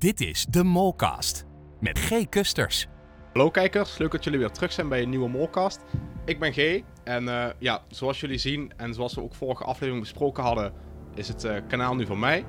[0.00, 1.44] Dit is de Molcast
[1.80, 2.28] met G.
[2.28, 2.86] Kusters.
[3.32, 5.84] Hallo kijkers, leuk dat jullie weer terug zijn bij een nieuwe Molcast.
[6.24, 10.00] Ik ben G en uh, ja, zoals jullie zien en zoals we ook vorige aflevering
[10.00, 10.72] besproken hadden,
[11.14, 12.44] is het uh, kanaal nu van mij.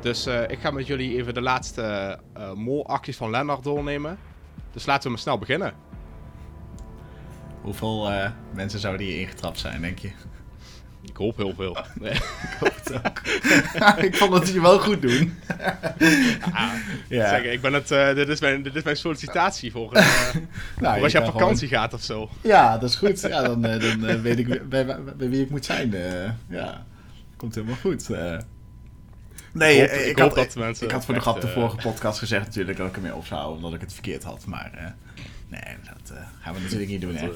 [0.00, 2.18] Dus uh, ik ga met jullie even de laatste
[2.54, 4.18] molacties van Lennart doornemen.
[4.72, 5.74] Dus laten we maar snel beginnen.
[7.62, 8.10] Hoeveel
[8.54, 10.10] mensen zouden hier ingetrapt zijn, denk je?
[11.20, 11.76] Ik hoop heel veel.
[12.00, 12.12] Nee.
[12.50, 13.20] ik hoop het ook.
[14.08, 15.38] ik vond dat je wel goed doen.
[17.08, 17.28] ja.
[17.30, 20.34] Zeg, ik ben het, uh, dit, is mijn, dit is mijn sollicitatie voor, uh,
[20.78, 21.82] nou, voor als je op vakantie gewoon...
[21.82, 22.30] gaat of zo.
[22.40, 23.20] Ja, dat is goed.
[23.20, 25.94] Ja, dan, uh, dan weet ik bij, bij, bij, wie ik moet zijn.
[26.48, 26.86] ja,
[27.36, 28.08] komt helemaal goed.
[29.52, 31.76] Nee, ik, hoop, ik, ik had, dat mensen ik had voor de grap de vorige
[31.76, 34.46] podcast gezegd natuurlijk dat ik ermee op zou, omdat ik het verkeerd had.
[34.46, 34.94] Maar
[35.48, 37.30] nee, dat gaan we natuurlijk niet doen, hè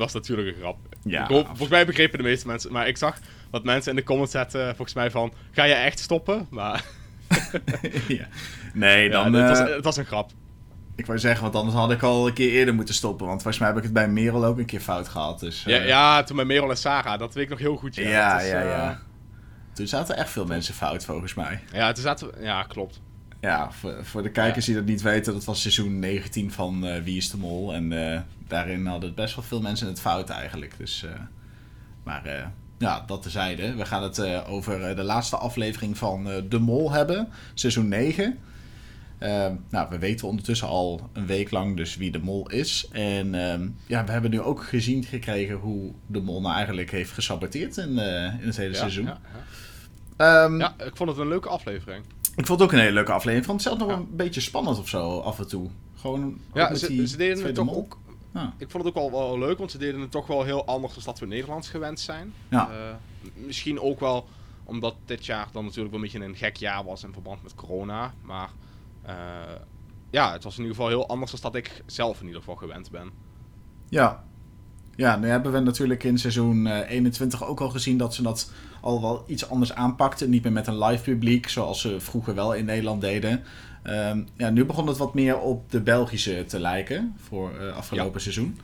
[0.00, 0.78] was natuurlijk een grap.
[1.02, 2.72] Ja, volgens mij begrepen de meeste mensen.
[2.72, 3.18] Maar ik zag
[3.50, 5.32] wat mensen in de comments zetten, volgens mij van...
[5.50, 6.46] Ga je echt stoppen?
[6.50, 6.84] Maar...
[8.08, 8.26] ja.
[8.74, 9.32] Nee, dan...
[9.32, 10.30] het, was, eh, het was een grap.
[10.96, 13.26] Ik wou zeggen, want anders had ik al een keer eerder moeten stoppen.
[13.26, 15.40] Want volgens mij heb ik het bij Merel ook een keer fout gehad.
[15.40, 15.86] Dus, ja, uh...
[15.86, 17.18] ja, toen bij Merel en Sarah.
[17.18, 17.94] Dat weet ik nog heel goed.
[17.94, 19.00] Ja, ja, ja, ja.
[19.72, 21.60] Toen zaten echt veel mensen fout, volgens mij.
[21.72, 22.30] Ja, toen zaten...
[22.40, 23.00] Ja, klopt.
[23.40, 27.02] Ja, voor, voor de kijkers die dat niet weten, dat was seizoen 19 van uh,
[27.02, 27.74] Wie is de Mol.
[27.74, 27.92] En
[28.50, 30.74] daarin hadden best wel veel mensen het fout eigenlijk.
[30.78, 31.10] Dus, uh,
[32.02, 33.74] maar ja, dat tezijde.
[33.74, 38.38] We gaan het over de laatste aflevering van De Mol hebben, seizoen 9.
[39.70, 42.88] nou, we weten ondertussen al een week lang dus wie de mol is.
[42.92, 43.32] En
[43.86, 47.98] ja, we hebben nu ook gezien gekregen hoe de mol nou eigenlijk heeft gesaboteerd in,
[48.40, 49.04] in het hele ja, seizoen.
[49.04, 49.20] Ja,
[50.18, 50.44] ja.
[50.44, 52.04] Um, ja, ik vond het een leuke aflevering.
[52.36, 53.40] Ik vond het ook een hele leuke aflevering.
[53.40, 54.04] Ik vond het zelf nog ja.
[54.04, 55.70] een beetje spannend of zo af en toe.
[55.94, 57.98] Gewoon ja, ze, ze, deden het toch ook.
[58.34, 58.54] Ja.
[58.58, 60.94] Ik vond het ook wel, wel, leuk, want ze deden het toch wel heel anders
[60.94, 62.32] dan dat we Nederlands gewend zijn.
[62.48, 62.70] Ja.
[62.70, 62.94] Uh,
[63.46, 64.28] misschien ook wel
[64.64, 67.54] omdat dit jaar dan natuurlijk wel een beetje een gek jaar was in verband met
[67.54, 68.14] corona.
[68.22, 68.50] Maar
[69.06, 69.12] uh,
[70.10, 72.56] ja, het was in ieder geval heel anders dan dat ik zelf in ieder geval
[72.56, 73.10] gewend ben.
[73.88, 74.24] Ja,
[74.96, 78.22] ja, nu hebben we natuurlijk in seizoen uh, eh, 21 ook al gezien dat ze
[78.22, 80.30] dat al wel iets anders aanpakten.
[80.30, 83.42] Niet meer met een live publiek, zoals ze vroeger wel in Nederland deden.
[83.84, 88.12] Um, ja, nu begon het wat meer op de Belgische te lijken voor uh, afgelopen
[88.12, 88.18] ja.
[88.18, 88.60] seizoen.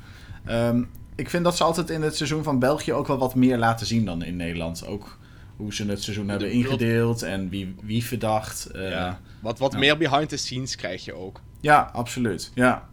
[0.51, 3.59] Um, ik vind dat ze altijd in het seizoen van België ook wel wat meer
[3.59, 4.87] laten zien dan in Nederland.
[4.87, 5.19] Ook
[5.57, 8.69] hoe ze het seizoen hebben ingedeeld en wie, wie verdacht.
[8.75, 9.21] Uh, ja.
[9.41, 11.41] Wat, wat meer behind the scenes krijg je ook.
[11.61, 12.51] Ja, absoluut.
[12.55, 12.89] Ja.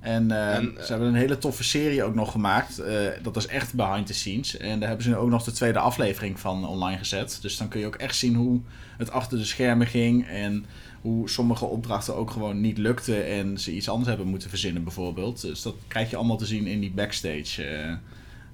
[0.00, 2.82] En, uh, en uh, ze hebben een hele toffe serie ook nog gemaakt.
[3.22, 4.56] Dat is echt behind the scenes.
[4.56, 7.38] En daar hebben ze ook nog de tweede aflevering van online gezet.
[7.42, 8.60] Dus dan kun je ook echt zien hoe
[8.98, 10.28] het achter de schermen ging.
[10.28, 10.66] En
[11.08, 13.26] hoe sommige opdrachten ook gewoon niet lukten.
[13.26, 15.40] En ze iets anders hebben moeten verzinnen bijvoorbeeld.
[15.40, 17.62] Dus dat krijg je allemaal te zien in die backstage.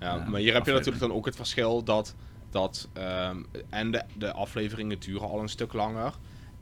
[0.01, 2.15] ja, maar hier heb je natuurlijk dan ook het verschil dat...
[2.51, 2.89] dat
[3.29, 6.13] um, en de, de afleveringen duren al een stuk langer.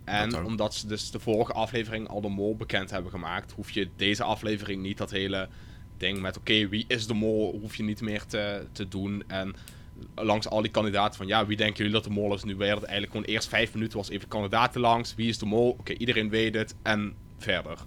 [0.05, 3.89] En omdat ze dus de vorige aflevering al de mol bekend hebben gemaakt, hoef je
[3.97, 5.49] deze aflevering niet dat hele
[5.97, 9.25] ding met oké, wie is de mol, hoef je niet meer te, te doen.
[9.27, 9.55] En
[10.15, 12.45] langs al die kandidaten van ja, wie denken jullie dat de mol is?
[12.45, 15.15] Nu werd het eigenlijk gewoon eerst vijf minuten was even kandidaten langs.
[15.15, 15.77] Wie is de mol?
[15.79, 16.75] Oké, iedereen weet het.
[16.83, 17.79] En verder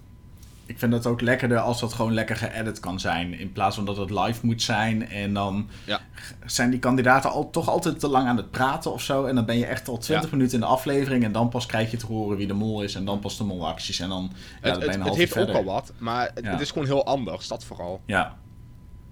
[0.66, 3.38] ik vind het ook lekkerder als dat gewoon lekker geëdit kan zijn.
[3.38, 5.08] In plaats van dat het live moet zijn.
[5.08, 6.00] En dan ja.
[6.46, 9.24] zijn die kandidaten al, toch altijd te lang aan het praten of zo.
[9.24, 11.24] En dan ben je echt al 20 minuten in de aflevering.
[11.24, 12.94] En dan pas krijg je te horen wie de mol is.
[12.94, 13.98] En dan pas de molacties.
[13.98, 15.54] En dan, ja, het, het, het heeft verder.
[15.54, 15.92] ook al wat.
[15.98, 17.48] Maar het, het, is gewoon heel anders.
[17.48, 18.00] Dat vooral.
[18.06, 18.36] Ja.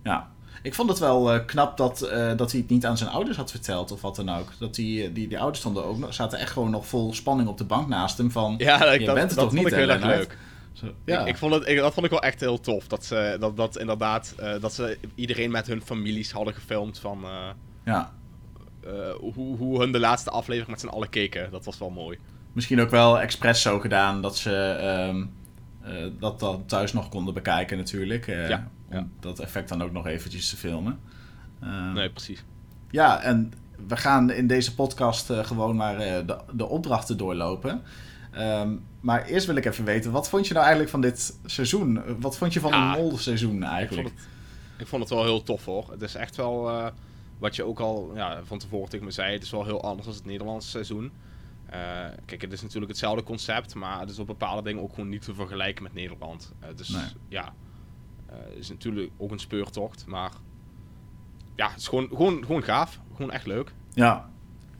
[0.02, 0.32] Ja.
[0.64, 3.36] Ik vond het wel uh, knap dat, uh, dat hij het niet aan zijn ouders
[3.36, 4.52] had verteld of wat dan ook.
[4.58, 7.64] Dat die, die, die ouders stonden ook, zaten echt gewoon nog vol spanning op de
[7.64, 8.30] bank naast hem.
[8.30, 10.38] Van, ja, je dat, bent het dat toch niet, ik heel erg leuk.
[10.72, 11.20] Zo, ja.
[11.20, 12.86] ik, ik, vond het, ik, dat vond ik wel echt heel tof.
[12.86, 17.24] Dat ze dat, dat inderdaad, uh, dat ze iedereen met hun families hadden gefilmd van
[17.84, 18.12] ja.
[19.18, 21.50] hoe, hoe hun de laatste aflevering met z'n allen keken.
[21.50, 22.18] Dat was wel mooi.
[22.52, 24.52] Misschien ook wel expres zo gedaan dat ze
[25.08, 25.32] um,
[26.18, 28.26] dat dan thuis nog konden bekijken natuurlijk.
[28.26, 30.98] ja, om dat effect dan ook nog eventjes te filmen.
[31.60, 32.44] Ehm, nee, precies.
[32.90, 33.52] Ja, en
[33.86, 37.82] we gaan in deze podcast gewoon maar de, de opdrachten doorlopen.
[38.38, 42.20] Um, maar eerst wil ik even weten, wat vond je nou eigenlijk van dit seizoen?
[42.20, 44.08] Wat vond je van ja, een mol-seizoen eigenlijk?
[44.08, 45.90] Ik vond, het, ik vond, het, wel heel tof hoor.
[45.90, 46.86] Het is echt wel, uh,
[47.38, 50.06] wat je ook al ja, van tevoren tegen me zei, het is wel heel anders
[50.06, 51.12] dan het Nederlandse seizoen.
[52.24, 55.22] Kijk, het is natuurlijk hetzelfde concept, maar het is op bepaalde dingen ook gewoon niet
[55.22, 56.52] te vergelijken met Nederland.
[56.76, 57.02] Dus nee.
[57.28, 57.54] ja,
[58.48, 60.30] het is natuurlijk ook een speurtocht, maar
[61.56, 63.00] ja, het is gewoon, gewoon, gewoon gaaf.
[63.16, 63.72] Gewoon echt leuk.
[63.92, 64.30] Ja,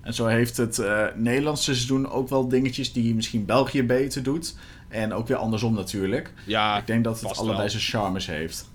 [0.05, 4.56] en zo heeft het uh, Nederlandse seizoen ook wel dingetjes die misschien België beter doet.
[4.89, 6.33] En ook weer andersom natuurlijk.
[6.47, 7.69] Ja, ik denk dat het allebei wel.
[7.69, 8.71] zijn charmes heeft.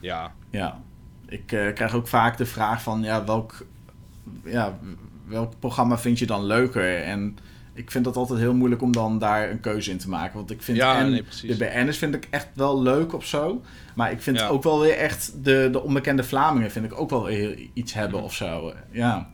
[0.00, 0.32] Ja.
[0.50, 0.80] Ja.
[1.26, 3.66] Ik uh, krijg ook vaak de vraag van ja, welk,
[4.44, 4.78] ja,
[5.26, 7.02] welk programma vind je dan leuker?
[7.02, 7.38] En
[7.74, 10.36] ik vind dat altijd heel moeilijk om dan daar een keuze in te maken.
[10.36, 13.62] Want ik vind Ja, en nee, de BN'ers vind ik echt wel leuk of zo.
[13.94, 17.24] Maar ik vind ook wel weer echt de, de onbekende Vlamingen vind ik ook wel
[17.24, 18.24] weer iets hebben Mhm.
[18.26, 18.72] of zo.
[18.90, 19.28] Ja,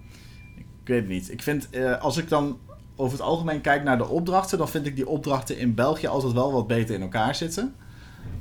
[0.56, 1.32] ik weet het niet.
[1.32, 2.58] Ik vind, eh, als ik dan
[2.96, 6.32] over het algemeen kijk naar de opdrachten, dan vind ik die opdrachten in België altijd
[6.32, 7.74] wel wat beter in elkaar zitten.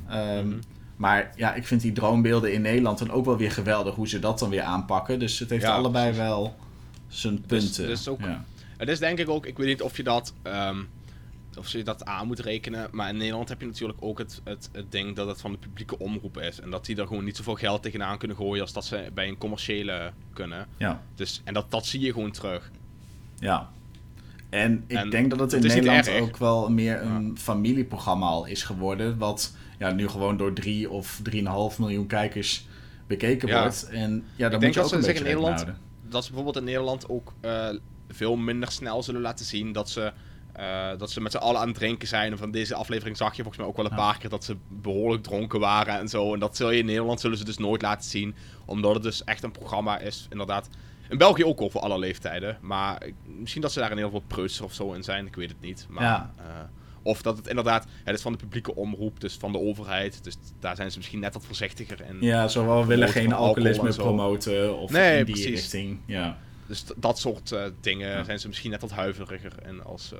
[0.09, 0.57] Ehm, Mhm.
[0.95, 4.19] Maar ja, ik vind die droombeelden in Nederland dan ook wel weer geweldig hoe ze
[4.19, 5.19] dat dan weer aanpakken.
[5.19, 6.55] Dus het heeft Ja, allebei wel
[7.07, 7.87] zijn Dus- punten.
[7.87, 8.43] dus ook- ja.
[8.79, 10.77] Het is denk ik ook, ik weet niet of je dat, ehm,
[11.57, 14.69] of je dat aan moet rekenen, maar in Nederland heb je natuurlijk ook het, het,
[14.71, 16.59] het ding dat het van de publieke omroep is.
[16.59, 19.27] En dat die er gewoon niet zoveel geld tegenaan kunnen gooien als dat ze bij
[19.27, 20.67] een commerciële kunnen.
[20.77, 22.71] Ja, Dus, en dat, dat zie je gewoon terug.
[23.39, 23.69] ja.
[24.49, 28.25] En ik En denk dat het in het is Nederland ook wel meer een familieprogramma
[28.27, 29.17] al is geworden.
[29.17, 32.67] Wat ja, nu gewoon door 3 of 3,5 miljoen kijkers
[33.07, 33.61] bekeken Ja.
[33.61, 33.83] wordt.
[33.89, 35.65] En ja, daar denk moet je dat ook ze een beetje in Nederland-.
[36.09, 37.69] Dat ze bijvoorbeeld in Nederland ook eh,
[38.09, 40.11] veel minder snel zullen laten zien dat ze,
[40.53, 42.31] eh, dat ze met z'n allen aan het drinken zijn.
[42.31, 44.55] En van deze aflevering zag je volgens mij ook wel een paar keer dat ze
[44.67, 46.33] behoorlijk dronken waren en zo.
[46.33, 48.35] En dat zul je in Nederland zullen ze dus nooit laten zien.
[48.65, 50.69] Omdat het dus echt een programma is, inderdaad.
[51.09, 52.57] In België ook al voor alle leeftijden.
[52.61, 55.25] Maar misschien dat ze daar in heel veel preutser of zo in zijn.
[55.25, 55.85] Ik weet het niet.
[55.89, 56.33] Maar, Ja.
[56.37, 56.43] eh,
[57.01, 60.23] of dat het inderdaad, het is van de publieke omroep, dus van de overheid.
[60.23, 62.17] Dus daar zijn ze misschien net wat voorzichtiger in.
[62.19, 65.49] Ja, zo wel willen geen alcohol alcoholisme promoten of Nee, in die precies.
[65.61, 65.99] richting.
[66.05, 66.37] Ja.
[66.69, 68.23] Dus dat soort eh, dingen Ja.
[68.23, 70.13] zijn ze misschien net wat huiveriger in als...
[70.13, 70.19] eh,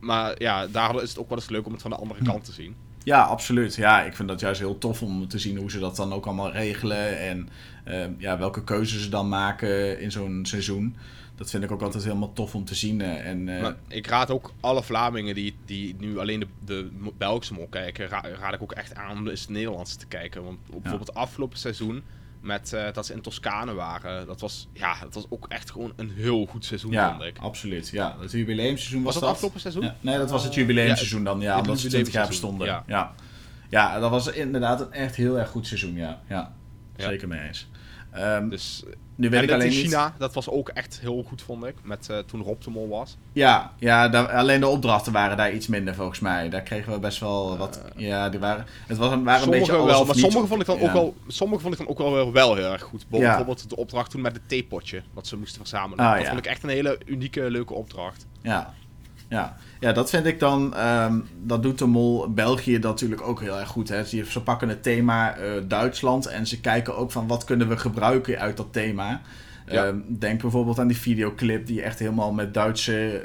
[0.00, 2.44] maar ja, daardoor is het ook wel eens leuk om het van de andere kant
[2.44, 2.76] te zien.
[3.04, 3.74] Ja, absoluut.
[3.74, 6.26] Ja, ik vind dat juist heel tof om te zien hoe ze dat dan ook
[6.26, 7.18] allemaal regelen.
[7.18, 7.48] En
[7.84, 10.96] eh, ja, welke keuzes ze dan maken in zo'n seizoen.
[11.34, 13.00] Dat vind ik ook altijd helemaal tof om te zien.
[13.00, 13.48] eh, En,
[13.88, 18.24] ik raad ook alle Vlamingen die, die nu alleen de, de Belgische mol kijken, ra-
[18.40, 20.44] raad ik ook echt aan om eens het Nederlands te kijken.
[20.44, 22.02] Want bijvoorbeeld het afgelopen seizoen,
[22.46, 25.92] met, eh, dat ze in Toscane waren, dat was, ja, dat was ook echt gewoon
[25.96, 27.38] een heel goed seizoen, ja, vond ik.
[27.38, 27.88] absoluut.
[27.88, 29.32] Ja, het jubileumseizoen was, Was dat dat.
[29.32, 29.82] afgelopen seizoen?
[29.82, 31.40] Ja, nee, dat was het jubileumseizoen dan.
[31.40, 32.66] Ja, omdat ze 20 jaar bestonden.
[32.66, 32.84] ja.
[32.86, 33.14] Ja.
[33.68, 33.98] ja.
[33.98, 35.94] dat was inderdaad een echt heel erg goed seizoen.
[35.94, 36.52] Ja, ja.
[36.96, 37.04] Ja.
[37.08, 37.68] zeker mee eens.
[38.16, 38.82] Ehm, Dus,
[39.14, 39.84] nu weet en ik alleen in niet...
[39.84, 41.74] China, dat was ook echt heel goed, vond ik.
[41.82, 43.16] Met, eh, toen Rob de Mol was.
[43.32, 46.48] Ja, ja daar, alleen de opdrachten waren daar iets minder volgens mij.
[46.48, 47.80] Daar kregen we best wel wat.
[47.96, 48.66] ja, die waren.
[48.86, 50.86] Het was, een- waren een beetje alles wel, maar sommige vond ik dan Ja.
[50.86, 53.04] ook wel, sommige vond ik dan ook wel wel heel erg goed.
[53.10, 53.18] Ja.
[53.18, 56.04] Bijvoorbeeld de opdracht toen met het theepotje, wat ze moesten verzamelen.
[56.04, 56.26] Ah, dat ja.
[56.28, 58.26] vond ik echt een hele unieke, leuke opdracht.
[58.42, 58.74] Ja.
[59.28, 59.56] Ja.
[59.80, 60.74] Ja, dat vind ik dan.
[60.74, 63.88] ehm, dat doet de Mol België natuurlijk ook heel erg goed.
[63.88, 64.04] Hè.
[64.04, 68.38] Ze, pakken het thema eh, Duitsland en ze kijken ook van wat kunnen we gebruiken
[68.38, 69.20] uit dat thema.
[69.68, 69.84] Ja.
[69.86, 73.22] Ehm, denk bijvoorbeeld aan die videoclip die echt helemaal met Duitse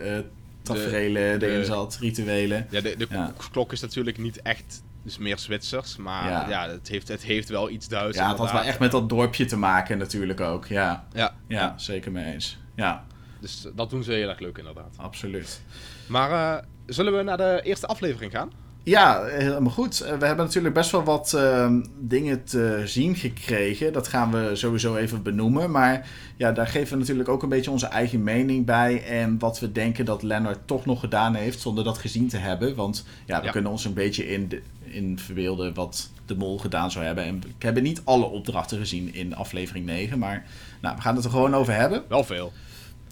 [0.63, 2.67] taferelen de- erin zat, rituelen.
[2.69, 3.33] Ja, de, de Ja.
[3.51, 6.69] klok is natuurlijk niet echt, dus meer Zwitsers, maar ja, Ja.
[6.69, 8.17] het, heeft, het heeft wel iets Duits.
[8.17, 10.65] Ja, het had wel echt met dat dorpje te maken natuurlijk ook.
[10.65, 12.59] Ja, Ja, ja zeker mee eens.
[12.75, 13.05] Ja,
[13.41, 14.95] dus dat doen ze heel erg leuk inderdaad.
[14.97, 15.61] absoluut.
[16.07, 18.51] Maar eh, zullen we naar de eerste aflevering gaan?
[18.83, 20.01] Ja, helemaal goed.
[20.01, 23.93] Eh, We hebben natuurlijk best wel wat ehm, dingen te zien gekregen.
[23.93, 25.71] Dat gaan we sowieso even benoemen.
[25.71, 26.07] Maar
[26.37, 29.03] ja, daar geven we natuurlijk ook een beetje onze eigen mening bij.
[29.03, 32.75] En wat we denken dat Leonard toch nog gedaan heeft zonder dat gezien te hebben.
[32.75, 33.51] Want ja, we Ja.
[33.51, 37.23] kunnen ons een beetje in, de, in verbeelden wat de mol gedaan zou hebben.
[37.23, 40.19] En ik heb niet alle opdrachten gezien in aflevering 9.
[40.19, 40.45] Maar
[40.81, 42.03] nou, we gaan het er gewoon over hebben.
[42.07, 42.53] Wel veel.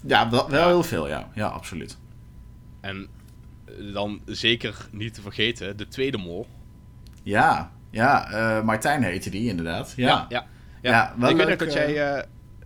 [0.06, 1.28] Ja, wel, wel heel veel, ja.
[1.34, 1.98] Ja, absoluut.
[2.80, 3.08] En
[3.92, 6.46] dan zeker niet te vergeten, de tweede mol.
[7.22, 9.92] Ja, ja eh, Martijn heette die inderdaad.
[9.96, 10.26] Ja, ja.
[10.28, 10.46] ja.
[10.82, 12.14] Ja, wel ik weet leuk, dat eh, jij...
[12.16, 12.24] eh,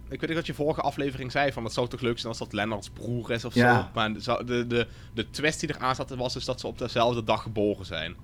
[0.08, 2.38] ik weet nog dat je vorige aflevering zei van het zou toch leuk zijn als
[2.38, 3.74] dat Lennarts broer is of Ja.
[3.80, 3.88] zo.
[3.94, 7.42] Maar de, de, de, twist die eraan zat was dus dat ze op dezelfde dag
[7.42, 8.14] geboren zijn.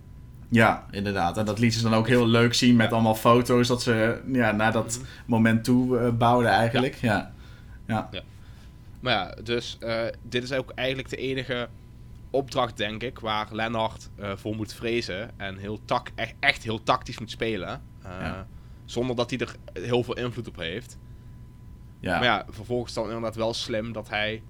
[0.48, 1.38] Ja, inderdaad.
[1.38, 4.52] En dat liet ze dan ook heel leuk zien met allemaal foto's dat ze ja,
[4.52, 5.06] naar dat Mhm.
[5.26, 6.94] moment toe bouwden eigenlijk.
[6.94, 7.32] Ja.
[7.86, 8.08] Ja.
[9.00, 11.68] Maar ja, dus eh, dit is ook eigenlijk de enige
[12.30, 15.30] opdracht, denk ik, waar Lennart eh, voor moet vrezen.
[15.36, 17.82] En heel tak echt, echt heel tactisch moet spelen.
[18.02, 18.46] Eh, Ja.
[18.84, 20.98] Zonder dat hij er heel veel invloed op heeft.
[22.00, 22.14] Ja.
[22.14, 24.42] Maar ja, vervolgens dan inderdaad wel slim dat hij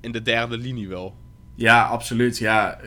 [0.00, 1.16] in de derde linie wil.
[1.54, 2.38] ja, absoluut.
[2.38, 2.78] Ja,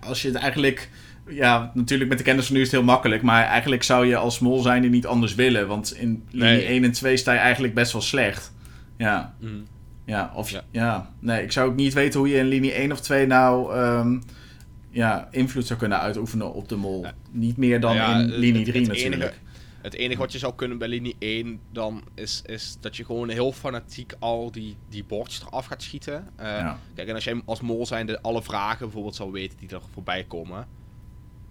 [0.00, 0.90] als je het eigenlijk...
[1.26, 3.22] Ja, natuurlijk met de kennis van nu is het heel makkelijk.
[3.22, 5.68] Maar eigenlijk zou je als mol zijn die niet anders willen.
[5.68, 6.64] Want in linie Nee.
[6.66, 8.52] 1 en 2 sta je eigenlijk best wel slecht.
[8.96, 9.34] Ja.
[9.40, 9.52] Mhm.
[10.04, 10.62] Ja, of Ja.
[10.70, 11.10] ja.
[11.18, 14.20] Nee, ik zou ook niet weten hoe je in linie 1 of 2 nou ehm,
[14.90, 17.02] ja, invloed zou kunnen uitoefenen op de mol.
[17.02, 17.14] Ja.
[17.30, 19.40] Niet meer dan Nou ja, in linie het- 3 het enige- natuurlijk.
[19.82, 23.28] Het enige wat je zou kunnen bij linie 1 dan is, is dat je gewoon
[23.28, 26.28] heel fanatiek al die, die bordjes eraf gaat schieten.
[26.38, 26.78] Ja.
[26.94, 30.24] Kijk, en als jij als mol zijnde alle vragen bijvoorbeeld zou weten die er voorbij
[30.24, 30.66] komen,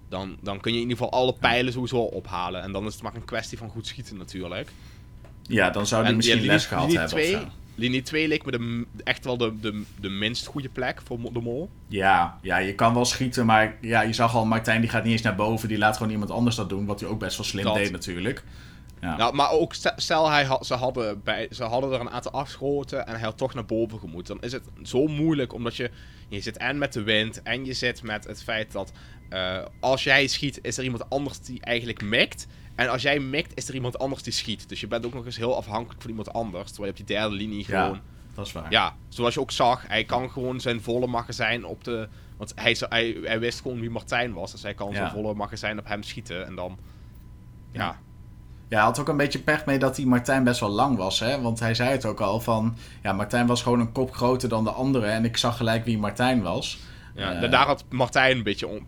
[0.10, 2.62] dan, dan kun je in ieder geval alle pijlen sowieso al ophalen.
[2.62, 4.70] En dan is het maar een kwestie van goed schieten natuurlijk.
[5.44, 7.48] Ja, dan zou En misschien les gehad linie hebben of twee- zo.
[7.76, 11.42] Linie 2 leek me de, echt wel de, de, de minst goede plek voor de
[11.42, 11.70] mol.
[11.88, 15.12] Ja, ja, je kan wel schieten, maar ja, je zag al, Martijn die gaat niet
[15.12, 15.68] eens naar boven.
[15.68, 17.76] Die laat gewoon iemand anders dat doen, wat hij ook best wel slim Dat.
[17.76, 18.44] deed natuurlijk.
[19.02, 19.18] Ja.
[19.18, 22.32] Nou, maar ook st- stel hij had, ze, hadden bij, ze hadden er een aantal
[22.32, 24.28] afgeschoten en hij had toch naar boven gemoet.
[24.28, 25.92] Dan is het zo moeilijk omdat je,
[26.30, 28.92] je zit en met de wind en je zit met het feit dat
[29.30, 32.48] eh, als jij schiet is er iemand anders die eigenlijk mikt.
[32.82, 34.70] En als jij mikt is er iemand anders die schiet.
[34.70, 36.72] Dus je bent ook nog eens heel afhankelijk van iemand anders.
[36.72, 37.84] Terwijl je op die derde linie Ja.
[37.84, 38.00] gewoon...
[38.36, 38.72] dat is waar.
[38.72, 42.08] Ja, zoals je ook zag, hij kan gewoon zijn volle magazijn op de...
[42.38, 44.52] Want hij, hij, hij wist gewoon wie Martijn was.
[44.52, 44.96] Dus hij kan Ja.
[44.96, 46.46] zijn volle magazijn op hem schieten.
[46.46, 46.78] En dan...
[47.72, 47.96] Ja, Ja.
[48.70, 51.20] Ja, hij had ook een beetje pech mee dat die Martijn best wel lang was,
[51.20, 51.42] hè?
[51.42, 54.64] Want hij zei het ook al van, ja, Martijn was gewoon een kop groter dan
[54.64, 55.12] de anderen.
[55.12, 56.80] En ik zag gelijk wie Martijn was.
[57.16, 57.34] ja.
[57.42, 58.88] Eh, daar had Martijn een beetje on-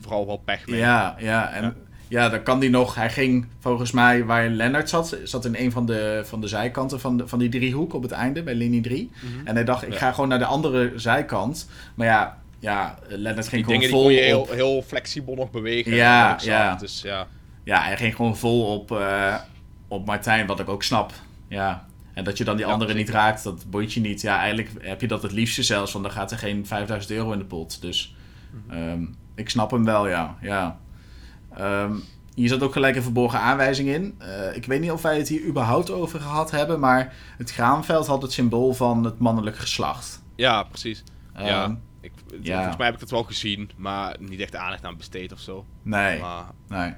[0.00, 0.78] vooral wel pech mee.
[0.80, 1.76] Ja, ja, en
[2.08, 2.28] Ja.
[2.28, 2.94] dan kan die nog.
[2.94, 7.00] Hij ging volgens mij waar Lennart zat, zat in een van de, van de zijkanten
[7.00, 9.10] van, de, van die driehoek op het einde bij linie 3.
[9.14, 9.46] Mhm.
[9.46, 9.98] En hij dacht, ik Ja.
[9.98, 11.68] ga gewoon naar de andere zijkant.
[11.94, 14.46] Maar ja, ja Lennart ging Die dingen gewoon die vol kon je op.
[14.46, 15.94] heel, heel flexibel nog bewegen.
[15.94, 16.74] Ja, ja.
[16.74, 17.26] Dus ja.
[17.64, 19.34] Ja, hij ging gewoon vol op, eh,
[19.88, 21.12] op Martijn, wat ik ook snap.
[21.48, 21.86] Ja.
[22.14, 24.20] En dat je dan die Ja, andere niet raakt, dat boeit je niet.
[24.20, 27.32] Ja, eigenlijk heb je dat het liefste zelfs, want dan gaat er geen 5000 euro
[27.32, 27.82] in de pot.
[27.82, 28.14] Dus
[28.66, 28.76] Mhm.
[28.76, 29.02] ehm,
[29.34, 30.36] ik snap hem wel, ja.
[30.40, 30.78] ja.
[31.56, 31.92] Ehm,
[32.34, 34.14] hier zat ook gelijk een verborgen aanwijzing in.
[34.18, 38.06] Eh, ik weet niet of wij het hier überhaupt over gehad hebben, maar het graanveld
[38.06, 40.22] had het symbool van het mannelijk geslacht.
[40.36, 41.02] ja, precies.
[41.36, 41.64] ja.
[41.64, 42.12] Ehm, Ik,
[42.42, 42.54] ja.
[42.56, 45.64] Volgens mij heb ik dat wel gezien, maar niet echt aandacht aan besteed of zo.
[45.82, 46.92] nee, Maar nee.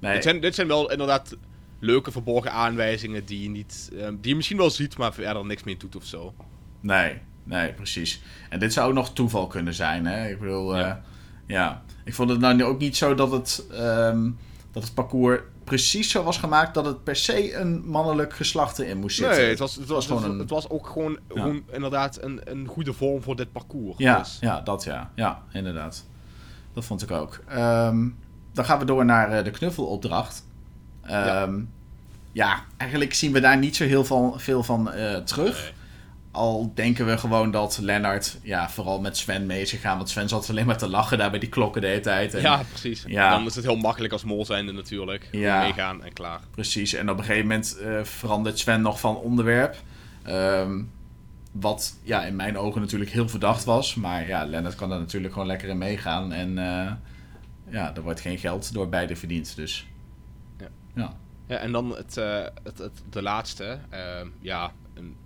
[0.00, 0.12] nee.
[0.14, 1.36] dit, zijn, dit zijn wel inderdaad
[1.78, 5.62] leuke verborgen aanwijzingen die je, niet, ehm, die je misschien wel ziet, maar verder niks
[5.62, 6.34] mee doet of zo.
[6.80, 8.22] Nee, nee, precies.
[8.48, 10.28] En dit zou ook nog toeval kunnen zijn, hè?
[10.28, 10.86] Ik bedoel, ja.
[10.86, 11.02] Ja.
[11.46, 11.82] Ja.
[12.04, 14.30] Ik vond het nou ook niet zo dat het, ehm,
[14.72, 18.98] dat het parcours precies zo was gemaakt dat het per se een mannelijk geslacht erin
[18.98, 19.36] moest zitten.
[19.36, 21.40] Nee, het was, het was, gewoon het, een- het was ook gewoon, Ja.
[21.42, 23.94] gewoon inderdaad een, een goede vorm voor dit parcours.
[23.98, 25.10] Ja, Dus, ja, dat ja.
[25.14, 26.04] Ja, inderdaad.
[26.72, 27.40] Dat vond ik ook.
[27.48, 28.08] Ehm,
[28.52, 30.46] dan gaan we door naar eh, de knuffelopdracht.
[31.02, 31.60] Ehm,
[32.32, 32.62] ja.
[32.76, 35.62] eigenlijk zien we daar niet zo heel van, veel van eh, terug.
[35.62, 35.72] Nee.
[36.32, 39.96] Al denken we gewoon dat Lennart ja, vooral met Sven mee is gegaan.
[39.96, 42.34] Want Sven zat alleen maar te lachen daar bij die klokken de hele tijd.
[42.34, 43.04] En, ja, precies.
[43.06, 43.30] Ja.
[43.30, 45.28] Dan is het heel makkelijk als mol zijnde natuurlijk.
[45.30, 45.60] Ja.
[45.62, 46.40] Meegaan en klaar.
[46.50, 46.94] Precies.
[46.94, 49.76] En op een gegeven moment eh, verandert Sven nog van onderwerp.
[50.22, 50.82] Ehm,
[51.52, 53.94] wat ja, in mijn ogen natuurlijk heel verdacht was.
[53.94, 56.32] Maar ja, Lennart kan daar natuurlijk gewoon lekker in meegaan.
[56.32, 56.92] En eh,
[57.68, 59.56] ja, er wordt geen geld door beide verdiend.
[59.56, 59.86] Dus
[60.58, 60.68] Ja.
[60.94, 61.12] ja.
[61.46, 63.78] Ja, en dan het, eh, het, het, de laatste.
[63.90, 65.16] ehm, ja, een,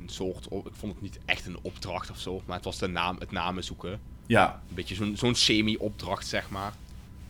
[0.00, 0.44] een soort...
[0.44, 2.42] Ik vond het niet echt een opdracht of zo.
[2.46, 4.00] Maar het was de naam, het namen zoeken.
[4.26, 6.72] Ja, Een beetje zo'n zo'n semi-opdracht, zeg maar.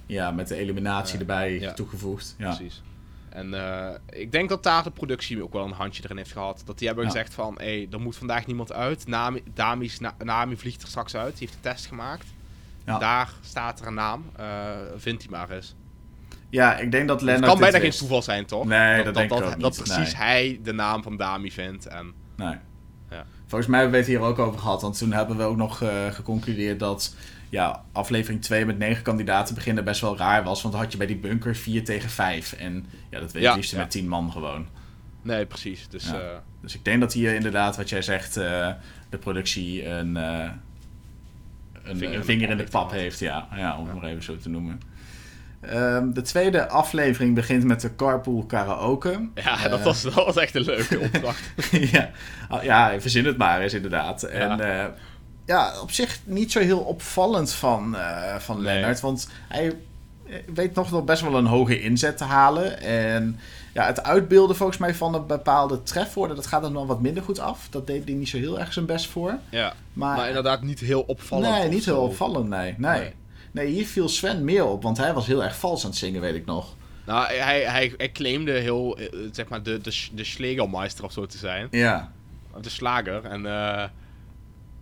[0.07, 1.73] ja, met de eliminatie erbij ja.
[1.73, 2.35] toegevoegd.
[2.39, 2.55] Ja.
[2.55, 2.83] Precies.
[3.29, 6.63] En eh, ik denk dat daar de productie ook wel een handje erin heeft gehad.
[6.65, 7.11] Dat die hebben Ja.
[7.11, 7.55] gezegd van...
[7.59, 9.07] Hé, hey, er moet vandaag niemand uit.
[9.07, 11.39] Nami, Dami's, Na- Nami vliegt er straks uit.
[11.39, 12.27] Die heeft de test gemaakt.
[12.85, 12.99] Ja.
[12.99, 14.25] Daar staat er een naam.
[14.37, 15.75] Eh vind die maar eens.
[16.51, 18.65] ja, ik denk dat Het Lennart kan bijna geen toeval zijn, toch?
[18.65, 19.83] Nee, dat denk ik dat, ook dat niet.
[19.85, 20.23] precies Nee.
[20.23, 21.87] hij de naam van Dami vindt.
[21.87, 22.55] En Nee.
[23.11, 23.25] Ja.
[23.47, 24.83] Volgens mij hebben we het hier ook over gehad.
[24.83, 27.15] Want toen hebben we ook nog eh, geconcludeerd dat
[27.49, 30.63] ja, aflevering 2 met 9 kandidaten beginnen best wel raar was.
[30.63, 32.53] Want dan had je bij die bunker 4 tegen 5.
[32.53, 33.79] En ja, dat weet je Ja, liefst ja.
[33.79, 34.67] met 10 man gewoon.
[35.23, 35.89] nee, precies.
[35.89, 36.21] Dus eh,
[36.61, 38.73] Dus ik denk dat hier inderdaad, wat jij zegt, eh,
[39.09, 40.53] de productie een, een,
[41.83, 43.19] Vinger een in de vinger in pap de heeft.
[43.19, 44.81] Ja, ja om het maar even zo te noemen.
[45.69, 49.29] Ehm, de tweede aflevering begint met de carpool karaoke.
[49.35, 51.41] ja, dat, Eh, was, dat was echt een leuke opdracht.
[51.93, 52.11] ja.
[52.51, 54.23] Oh, ja, verzin het maar eens inderdaad.
[54.23, 54.85] En eh,
[55.47, 58.65] ja, op zich niet zo heel opvallend van, eh, van Nee.
[58.65, 59.01] Lennart.
[59.01, 59.73] Want hij
[60.55, 62.81] weet nog wel best wel een hoge inzet te halen.
[62.81, 63.39] En
[63.75, 66.37] ja, het uitbeelden volgens mij van een bepaalde trefwoorden...
[66.37, 67.67] dat gaat er nog wat minder goed af.
[67.71, 69.39] Dat deed hij niet zo heel erg zijn best voor.
[69.51, 71.55] ja, Maar, maar inderdaad niet heel opvallend.
[71.55, 72.75] nee, niet heel opvallend, nee.
[72.79, 72.99] nee.
[73.01, 73.15] Nee.
[73.57, 76.21] Nee, hier viel Sven meer op, want hij was heel erg vals aan het zingen,
[76.21, 76.75] weet ik nog.
[77.07, 81.27] Nou, hij, hij, hij claimde heel, eh, zeg maar, de, de, de Schlegelmeister of zo
[81.27, 81.69] te zijn.
[81.71, 82.13] Ja,
[82.61, 83.25] De slager.
[83.25, 83.83] En, eh,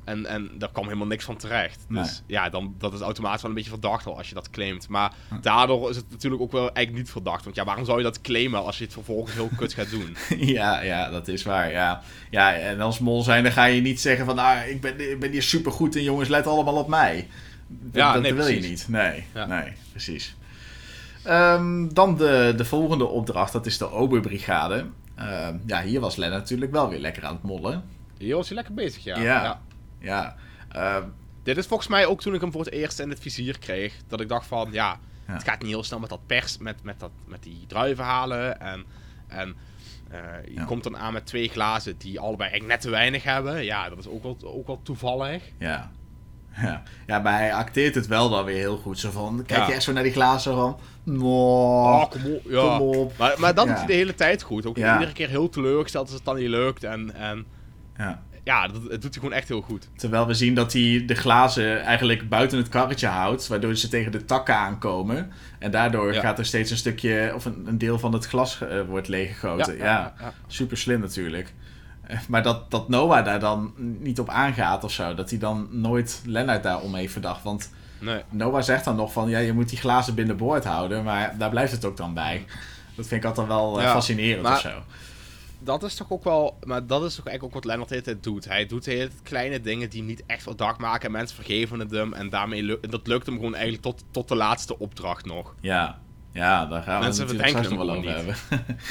[0.04, 1.84] en, en daar kwam helemaal niks van terecht.
[1.88, 2.36] Dus Nee.
[2.38, 4.88] ja, dan, dat is automatisch wel een beetje verdacht al als je dat claimt.
[4.88, 7.44] Maar daardoor is het natuurlijk ook wel eigenlijk niet verdacht.
[7.44, 10.16] Want ja, waarom zou je dat claimen als je het vervolgens heel kut gaat doen?
[10.56, 12.02] ja, ja, dat is waar, ja.
[12.30, 14.38] Ja, en als mol zijn, dan ga je niet zeggen van...
[14.38, 17.28] Ah, ik ben, ik ben hier supergoed en jongens, let allemaal op mij.
[17.92, 18.88] Ja, dat nee, wil je niet.
[18.88, 19.46] Nee, Ja.
[19.46, 20.36] nee, precies.
[21.24, 24.86] Ehm, dan de, de volgende opdracht, dat is de Oberbrigade.
[25.14, 27.84] Ehm, ja, hier was Len natuurlijk wel weer lekker aan het mollen.
[28.18, 29.18] Hier was hij lekker bezig, ja.
[29.18, 29.42] Ja.
[29.42, 29.60] ja.
[29.98, 30.36] Ja,
[30.68, 31.02] ehm,
[31.42, 33.94] Dit is volgens mij ook toen ik hem voor het eerst in het vizier kreeg.
[34.08, 35.32] Dat ik dacht van, ja, Ja.
[35.32, 38.60] het gaat niet heel snel met dat pers, met, met, dat, met die druiven halen.
[38.60, 38.84] En
[39.28, 39.56] En
[40.54, 43.64] je komt dan aan met twee glazen die allebei echt net te weinig hebben.
[43.64, 45.42] Ja, dat is ook wel, ook wel toevallig.
[45.58, 45.90] Ja.
[46.62, 46.82] Ja.
[47.06, 48.98] ja, maar hij acteert het wel dan weer heel goed.
[48.98, 50.78] Zo van, kijk je echt zo naar die glazen van...
[51.22, 52.42] Oh, kom op.
[52.48, 52.76] Ja.
[52.76, 53.12] Kom op.
[53.18, 54.66] Maar, maar dat doet hij de hele tijd goed.
[54.66, 56.84] Ook iedere keer heel teleurgesteld als het dan niet lukt.
[56.84, 57.44] En, en
[57.96, 59.88] ja ja, dat, het doet hij gewoon echt heel goed.
[59.96, 64.12] Terwijl we zien dat hij de glazen eigenlijk buiten het karretje houdt, waardoor ze tegen
[64.12, 65.32] de takken aankomen.
[65.58, 68.80] En daardoor gaat er steeds een stukje, of een, een deel van het glas uh,
[68.88, 69.76] wordt leeggegoten.
[69.76, 70.14] Ja,
[70.46, 71.54] super slim natuurlijk.
[72.06, 75.14] Eh, maar dat, dat Noah daar dan niet op aangaat of zo.
[75.14, 77.42] Dat hij dan nooit Lennart daarom heeft verdacht.
[77.42, 77.70] Want
[78.00, 78.22] nee.
[78.30, 81.04] Noah zegt dan nog van, ja, je moet die glazen binnenboord houden.
[81.04, 82.44] Maar daar blijft het ook dan bij.
[82.96, 84.82] Dat vind ik altijd wel uh, fascinerend maar, of zo
[85.64, 86.58] dat is toch ook wel.
[86.64, 88.44] Maar dat is toch eigenlijk ook wat Lennart de hele doet.
[88.44, 91.06] Hij doet hele kleine dingen die niet echt wat dag maken.
[91.06, 92.12] En mensen vergeven het hem.
[92.12, 95.54] En daarmee dat lukt hem gewoon eigenlijk tot, tot de laatste opdracht nog.
[95.60, 95.98] Ja,
[96.32, 98.36] ja daar gaan mensen we het nog wel over hebben.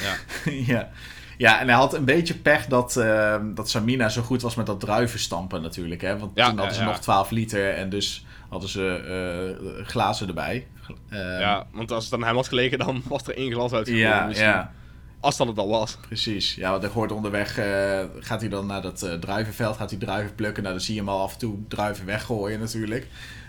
[0.01, 0.15] ja.
[0.73, 0.89] ja.
[1.37, 4.65] Ja, en hij had een beetje pech dat, uh, dat Samina zo goed was met
[4.65, 6.01] dat druivenstampen natuurlijk.
[6.01, 6.17] Hè?
[6.19, 10.67] Want toen hadden ze nog 12 liter en dus hadden ze uh, glazen erbij.
[11.09, 14.07] Uh, ja, want als het dan hem was gelegen, dan was er één glas uitgekomen.
[14.07, 14.71] Ja, ja.
[15.19, 15.97] Als dat het al was.
[16.07, 16.55] Precies.
[16.55, 19.99] Ja, want er hoort onderweg, uh, gaat hij dan naar dat uh, druivenveld, gaat hij
[19.99, 20.63] druiven plukken.
[20.63, 23.07] Nou, dan zie je hem al af en toe druiven weggooien natuurlijk.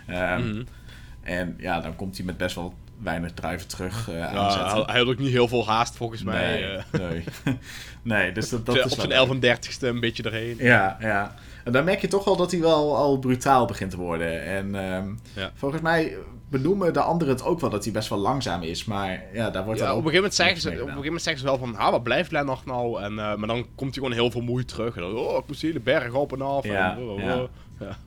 [0.09, 0.67] Um,
[1.23, 2.73] En ja, dan komt hij met best wel
[3.03, 6.83] weinig druiven terug uh, ja, Hij had ook niet heel veel haast volgens mij.
[6.91, 7.23] Nee,
[8.01, 8.31] nee.
[8.31, 10.55] dus dat, dat is Op zijn 11 en 30ste een beetje erheen.
[10.59, 11.35] Ja, ja.
[11.63, 14.43] En dan merk je toch wel dat hij wel al brutaal begint te worden.
[14.43, 15.51] En um, ja.
[15.55, 16.17] volgens mij
[16.49, 18.85] benoemen de anderen het ook wel dat hij best wel langzaam is.
[18.85, 21.23] Maar ja, daar wordt ja, op, een gegeven moment zeggen ze, op een gegeven moment
[21.23, 23.01] zeggen ze wel van, ah, wat blijft nog nou?
[23.01, 24.95] En, uh, maar dan komt hij gewoon heel veel moeite terug.
[24.95, 26.63] En dan, oh, ik moest de berg op en af.
[26.63, 27.49] Ja, en, oh, oh,
[27.79, 27.97] ja.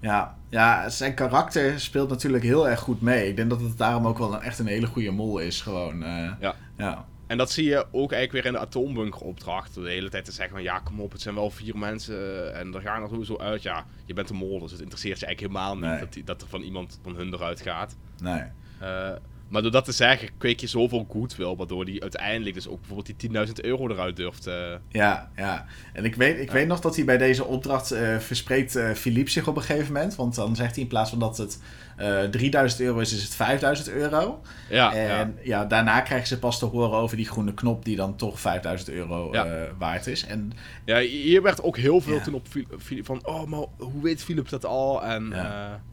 [0.00, 0.38] Ja.
[0.48, 3.28] Ja, zijn karakter speelt natuurlijk heel erg goed mee.
[3.28, 5.60] Ik denk dat het daarom ook wel een, echt een hele goede mol is.
[5.60, 6.54] Gewoon, uh, ja.
[6.76, 7.06] ja.
[7.26, 9.74] En dat zie je ook eigenlijk weer in de atoombunkeropdracht.
[9.74, 12.74] De hele tijd te zeggen van ja, kom op, het zijn wel vier mensen en
[12.74, 13.62] er gaan er zo uit.
[13.62, 16.48] Ja, je bent een mol, dus het interesseert je eigenlijk helemaal niet dat, dat er
[16.48, 17.96] van iemand van hun eruit gaat.
[18.18, 18.42] Nee.
[18.82, 19.10] Uh,
[19.50, 23.20] maar door dat te zeggen, kweek je zoveel goodwill, waardoor hij uiteindelijk dus ook bijvoorbeeld
[23.20, 24.46] die 10.000 euro eruit durft.
[24.46, 24.54] Uh...
[24.88, 25.66] Ja, ja.
[25.92, 29.30] En ik weet, ik weet nog dat hij bij deze opdracht uh, verspreekt uh, Philippe
[29.30, 30.14] zich op een gegeven moment.
[30.14, 31.60] Want dan zegt hij in plaats van dat het
[32.30, 34.42] 3000 euro is, is het 5000 euro.
[34.68, 35.60] Ja, en ja.
[35.60, 35.64] ja.
[35.64, 39.32] daarna krijgen ze pas te horen over die groene knop die dan toch 5000 euro
[39.78, 40.26] waard is.
[40.26, 40.52] En,
[40.84, 42.46] ja, hier werd ook heel veel toen op
[43.02, 45.04] van, oh, maar hoe weet Philip dat al?
[45.04, 45.32] En,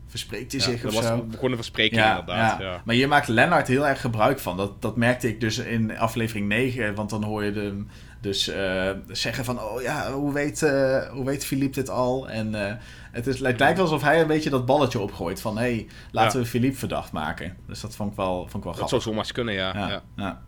[0.08, 1.24] verspreekt hij zich of was zo.
[1.24, 2.60] begon een verspreking ja, inderdaad.
[2.60, 2.82] Ja.
[2.86, 4.58] Maar hier maakt Lennart heel erg gebruik van.
[4.58, 6.96] Dat, dat merkte ik dus in aflevering 9.
[6.96, 7.88] Want dan hoor je hem
[8.22, 9.62] dus uh, zeggen van...
[9.62, 12.30] Oh ja, hoe weet, uh, hoe weet Philippe dit al?
[12.30, 12.72] En uh,
[13.12, 15.42] het, is, lijkt wel alsof hij een beetje dat balletje opgooit.
[15.42, 17.58] Van hé, hey, laten we Philippe verdacht maken.
[17.68, 18.80] Dus dat vond ik wel, vond ik wel grappig.
[18.80, 19.74] Dat zou zomaar kunnen, ja.
[19.76, 20.02] ja.
[20.16, 20.42] ja.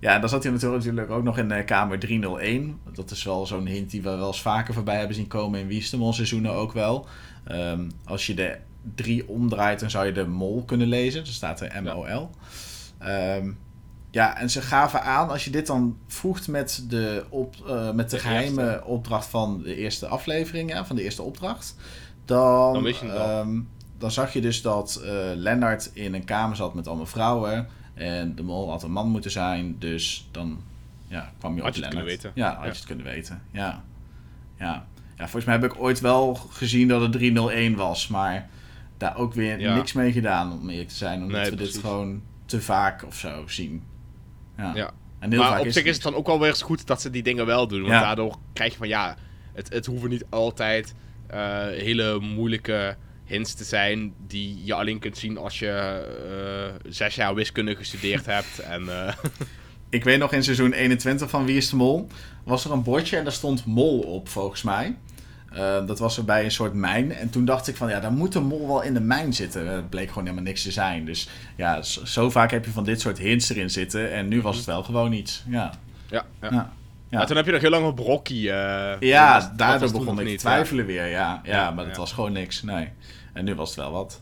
[0.00, 2.80] Ja, dan zat hij natuurlijk ook nog in kamer 301.
[2.92, 5.66] Dat is wel zo'n hint die we wel eens vaker voorbij hebben zien komen in
[5.66, 7.06] Wiestemon seizoenen ook wel.
[7.50, 8.56] Um, als je de
[8.94, 11.20] drie omdraait, dan zou je de mol kunnen lezen.
[11.20, 12.30] Er staat er M-O-L.
[13.00, 13.36] Ja.
[13.36, 13.58] Um,
[14.10, 18.10] ja, en ze gaven aan, als je dit dan voegt met de, op, uh, met
[18.10, 18.84] de, de geheime eerste.
[18.84, 21.76] opdracht van de eerste aflevering, ja, van de eerste opdracht,
[22.24, 26.86] dan, dan, um, dan zag je dus dat uh, Lennart in een kamer zat met
[26.86, 27.68] allemaal vrouwen.
[27.94, 30.62] En de mol had een man moeten zijn, dus dan
[31.08, 32.06] ja, kwam je had op je Lennart.
[32.06, 32.30] Weten.
[32.34, 32.64] Ja, had ja.
[32.64, 33.42] je het kunnen weten.
[33.50, 33.84] Ja.
[34.58, 34.86] Ja.
[35.16, 38.48] ja, volgens mij heb ik ooit wel gezien dat het 301 was, maar
[39.00, 41.22] daar ook weer niks mee gedaan, om eerlijk te zijn.
[41.22, 43.82] Omdat we dit gewoon te vaak of zo zien.
[44.56, 44.74] Ja.
[44.74, 44.90] ja.
[45.18, 47.00] En heel maar vaak op zich is het dan ook wel weer eens goed dat
[47.00, 47.80] ze die dingen wel doen.
[47.80, 49.16] Want daardoor krijg je van ja,
[49.52, 50.94] het, het hoeven niet altijd
[51.30, 51.36] uh,
[51.66, 56.02] hele moeilijke hints te zijn die je alleen kunt zien als je
[56.84, 58.58] uh, zes jaar wiskunde gestudeerd hebt.
[58.58, 59.12] En, uh...
[59.90, 62.08] Ik weet nog in seizoen 21 van Wie is de Mol
[62.44, 64.96] was er een bordje en daar stond mol op volgens mij.
[65.54, 67.12] Uh, dat was er bij een soort mijn.
[67.12, 69.66] En toen dacht ik van, ja, daar moet een mol wel in de mijn zitten.
[69.66, 71.04] Het bleek gewoon helemaal niks te zijn.
[71.04, 74.12] Dus ja, zo, vaak heb je van dit soort hints erin zitten.
[74.12, 75.44] En nu was het wel gewoon iets.
[75.46, 75.70] Ja.
[76.06, 76.72] Ja, ja.
[77.08, 77.24] ja.
[77.24, 78.46] toen heb je nog heel lang op Brokkie.
[78.46, 81.06] Uh, ja, was, daardoor begon ik te twijfelen weer.
[81.06, 82.62] Ja, ja, maar het was gewoon niks.
[82.62, 82.88] Nee.
[83.32, 84.20] En nu was het wel wat.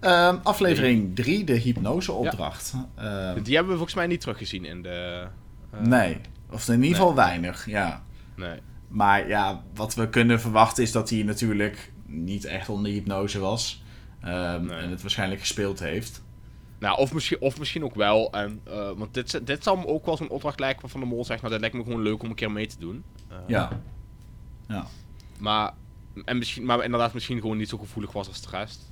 [0.00, 2.74] Uh, aflevering 3, de hypnoseopdracht.
[2.98, 5.26] Uh, Die hebben we volgens mij niet teruggezien in de...
[5.78, 8.02] nee, of in ieder geval weinig, ja.
[8.36, 8.60] Nee.
[8.92, 13.82] Maar ja, wat we kunnen verwachten is dat hij natuurlijk niet echt onder hypnose was.
[14.24, 16.22] Um, En het waarschijnlijk gespeeld heeft.
[16.78, 18.32] Nou, of misschien, of misschien ook wel.
[18.32, 21.24] En, uh, want dit, dit zal me ook wel zo'n opdracht lijken waarvan de mol
[21.24, 21.40] zegt...
[21.40, 23.04] nou, dat lijkt me gewoon leuk om een keer mee te doen.
[23.30, 23.80] Uh, ja.
[24.68, 24.86] Ja.
[25.38, 25.72] Maar,
[26.24, 28.91] en misschien, maar inderdaad misschien gewoon niet zo gevoelig was als de rest.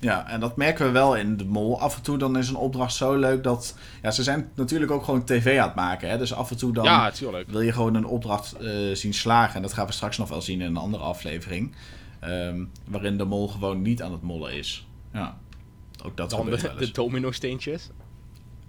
[0.00, 1.80] Ja, en dat merken we wel in de mol.
[1.80, 3.76] Af en toe dan is een opdracht zo leuk dat...
[4.02, 6.10] Ja, ze zijn natuurlijk ook gewoon tv aan het maken.
[6.10, 6.18] Hè?
[6.18, 7.12] Dus af en toe dan ja,
[7.46, 9.54] wil je gewoon een opdracht uh, zien slagen.
[9.54, 11.74] En dat gaan we straks nog wel zien in een andere aflevering.
[12.24, 14.86] Um, waarin de mol gewoon niet aan het mollen is.
[15.12, 15.38] Ja,
[16.04, 17.90] ook dat dan de, de domino-steentjes.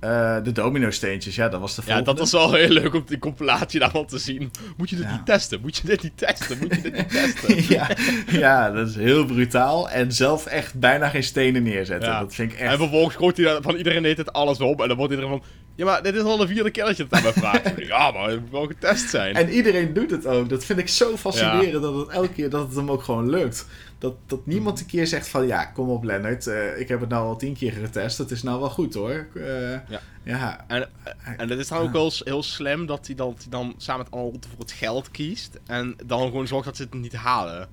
[0.03, 2.09] Uh, de domino-steentjes, ja, dat was de volgende.
[2.09, 4.51] Ja, dat was wel heel leuk om die compilatie daarvan te zien.
[4.77, 5.61] Moet je dit niet testen?
[5.61, 6.57] Moet je dit niet testen?
[6.57, 7.63] Moet je dit niet testen?
[7.75, 7.89] ja,
[8.27, 9.89] ja, dat is heel brutaal.
[9.89, 12.19] En zelf echt bijna geen stenen neerzetten.
[12.19, 12.71] Dat vind ik echt...
[12.71, 14.81] En vervolgens gooit hij van iedereen deed het alles op.
[14.81, 15.43] En dan wordt iedereen van...
[15.75, 17.71] Ja, maar dit is al de vierde keer dat je het aan mij vraagt.
[17.87, 19.35] ja, maar het moet wel getest zijn.
[19.35, 20.49] En iedereen doet het ook.
[20.49, 23.65] Dat vind ik zo fascinerend dat het elke keer dat het hem ook gewoon lukt.
[24.01, 27.09] Dat, dat niemand een keer zegt van ja, kom op Leonard, uh, ik heb het
[27.09, 29.27] nou al tien keer getest, het is nou wel goed hoor.
[29.33, 29.99] Uh, ja.
[30.23, 30.65] ja.
[30.67, 30.89] En,
[31.37, 34.45] en het is dan ook wel heel slim dat hij dan, dan samen met Arnold
[34.49, 37.67] voor het geld kiest en dan gewoon zorgt dat ze het niet halen.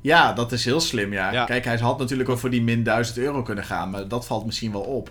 [0.00, 1.44] Ja, dat is heel slim, ja.
[1.44, 4.46] Kijk, hij had natuurlijk ook voor die min 1000 euro kunnen gaan, maar dat valt
[4.46, 5.10] misschien wel op.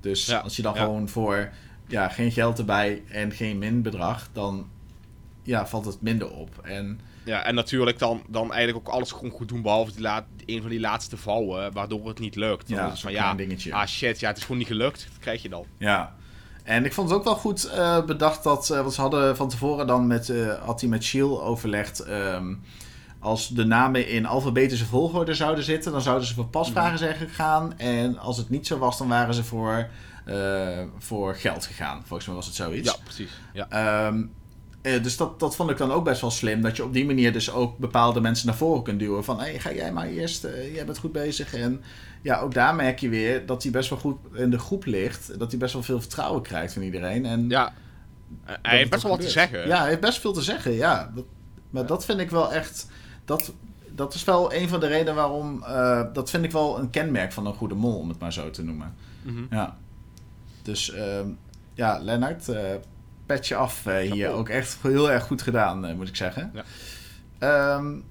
[0.00, 1.50] Dus als je dan gewoon voor
[1.86, 4.68] ja, geen geld erbij en geen min bedrag, dan
[5.42, 6.58] ja, valt het minder op.
[6.62, 10.24] En ja, en natuurlijk dan, dan eigenlijk ook alles gewoon goed doen, behalve die laat,
[10.46, 12.68] een van die laatste vouwen, waardoor het niet lukt.
[12.68, 13.74] Dan ja, is van ja, dingetje.
[13.74, 15.06] ah shit, ja, het is gewoon niet gelukt.
[15.10, 15.64] Dat krijg je dan.
[15.78, 16.14] Ja.
[16.64, 19.48] En ik vond het ook wel goed uh, bedacht dat, uh, want ze hadden van
[19.48, 22.62] tevoren dan met, uh, had hij met Shield overlegd, um,
[23.18, 27.02] als de namen in alfabetische volgorde zouden zitten, dan zouden ze voor pasvragen mhm.
[27.02, 27.78] zijn gegaan.
[27.78, 29.88] En als het niet zo was, dan waren ze voor,
[30.98, 32.02] voor geld gegaan.
[32.04, 32.90] Volgens mij was het zoiets.
[32.90, 33.30] Ja, precies.
[33.52, 34.06] Ja.
[34.06, 34.32] Um,
[34.82, 36.62] uh, dus dat, dat vond ik dan ook best wel slim.
[36.62, 39.24] Dat je op die manier dus ook bepaalde mensen naar voren kunt duwen.
[39.24, 40.44] Van, hé, hey, ga jij maar eerst.
[40.44, 41.54] Uh, jij bent goed bezig.
[41.54, 41.82] En
[42.22, 45.38] ja, ook daar merk je weer dat hij best wel goed in de groep ligt.
[45.38, 47.26] Dat hij best wel veel vertrouwen krijgt van iedereen.
[47.26, 47.72] En ja,
[48.44, 49.66] hij heeft best wel wat te zeggen.
[49.66, 51.10] Ja, hij heeft best veel te zeggen, ja.
[51.14, 51.24] Dat,
[51.70, 52.86] maar dat vind ik wel echt...
[53.24, 53.52] Dat,
[53.94, 55.62] dat is wel een van de redenen waarom...
[55.62, 58.50] Uh, dat vind ik wel een kenmerk van een goede mol, om het maar zo
[58.50, 58.94] te noemen.
[59.22, 59.46] Mm -hmm.
[59.50, 59.76] Ja.
[60.62, 61.28] Dus ehm,
[61.74, 62.48] ja, Lennart
[63.34, 64.28] petje af uh, hier.
[64.28, 66.52] Ook echt heel erg goed gedaan, uh, moet ik zeggen.
[67.40, 67.74] Ja.
[67.74, 68.04] Um,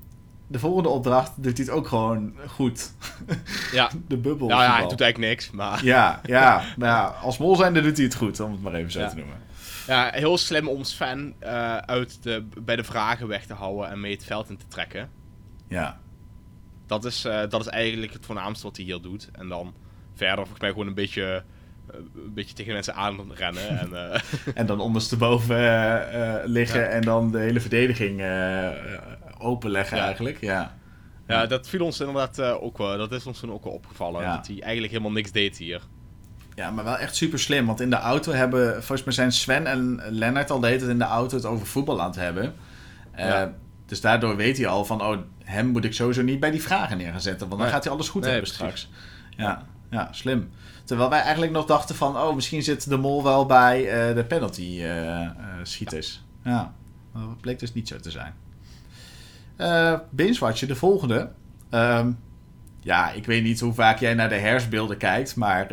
[0.48, 2.94] de volgende opdracht doet hij het ook gewoon goed.
[3.72, 3.90] Ja.
[4.08, 4.48] De bubbel.
[4.48, 5.86] Nou ja, hij doet eigenlijk niks, maar...
[5.86, 9.08] Ja, ja, ja, als mol zijnde doet hij het goed, om het maar even zo
[9.08, 9.38] te noemen.
[9.88, 14.00] Ja, heel slim om Sven uh, uit de, bij de vragen weg te houden en
[14.00, 15.10] mee het veld in te trekken.
[15.68, 16.00] Ja.
[16.88, 19.30] Dat is, dat is eigenlijk het voornaamste wat hij hier doet.
[19.32, 19.74] En dan
[20.14, 21.44] verder volgens mij gewoon een beetje
[21.94, 23.68] een beetje tegen mensen aan rennen.
[23.80, 24.22] En, uh...
[24.54, 28.24] en dan ondersteboven uh, liggen en dan de hele verdediging
[29.38, 30.42] openleggen eigenlijk.
[30.42, 30.76] Ja.
[31.28, 32.98] ja, dat viel ons inderdaad ook wel.
[32.98, 34.26] Dat is ons toen ook wel opgevallen.
[34.26, 35.82] Dat hij eigenlijk helemaal niks deed hier.
[36.56, 37.66] Ja, maar wel echt super slim.
[37.66, 40.92] Want in de auto hebben, volgens mij zijn Sven en Lennart al de hele tijd
[40.92, 42.56] in de auto het over voetbal aan het hebben.
[43.86, 46.98] Dus daardoor weet hij al van, oh, hem moet ik sowieso niet bij die vragen
[46.98, 47.48] neer gaan zetten.
[47.50, 48.90] Want dan gaat hij alles goed hebben straks.
[49.38, 50.50] Ja, ja, slim.
[50.90, 54.24] Terwijl wij eigenlijk nog dachten van, oh, misschien zit de mol wel bij uh, de
[54.24, 55.30] penalty uh, uh,
[55.64, 56.22] schieters.
[56.44, 56.74] Ja,
[57.14, 58.34] dat bleek dus niet zo te zijn.
[59.58, 60.00] Uh,
[60.68, 61.30] de volgende.
[61.72, 62.20] Um,
[62.80, 65.68] ja, ik weet niet hoe vaak jij naar de hersbeelden kijkt, maar...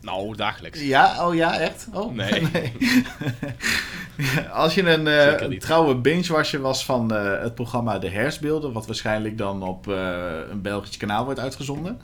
[0.00, 0.82] nou, dagelijks.
[0.82, 1.26] Ja?
[1.26, 1.88] Oh ja, echt?
[1.92, 2.40] Oh, nee.
[2.52, 2.72] nee.
[4.52, 5.06] Als je een
[5.50, 10.18] uh, trouwe binge was van uh, het programma De Hersbeelden, wat waarschijnlijk dan op uh,
[10.50, 12.00] een Belgisch kanaal wordt uitgezonden,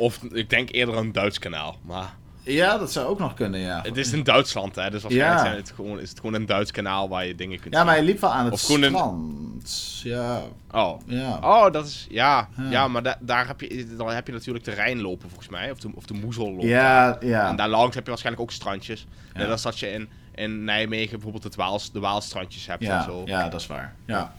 [0.00, 2.18] of ik denk eerder een Duits kanaal, maar...
[2.42, 3.80] Ja, dat zou ook nog kunnen, ja.
[3.82, 5.54] Het is in Duitsland, hè, dus waarschijnlijk ja.
[5.54, 8.02] het gewoon, is het gewoon een Duits kanaal waar je dingen kunt Ja, maar je
[8.02, 10.00] liep wel aan het of strand.
[10.02, 10.42] Ja.
[10.70, 11.00] Oh.
[11.06, 11.38] Ja.
[11.42, 12.06] Oh, dat is...
[12.10, 12.88] Ja, ja.
[12.88, 15.70] maar da daar heb je, dan heb je natuurlijk de Rijn lopen, volgens mij.
[15.70, 16.68] Of de, of de Moezel lopen.
[16.68, 17.48] Ja, ja.
[17.48, 19.06] En daar langs heb je waarschijnlijk ook strandjes.
[19.32, 23.04] En dan zat je in, in Nijmegen bijvoorbeeld het Waals, de Waalstrandjes hebt ja, en
[23.04, 23.22] zo.
[23.24, 23.94] Ja, dat is waar.
[24.06, 24.32] Ja.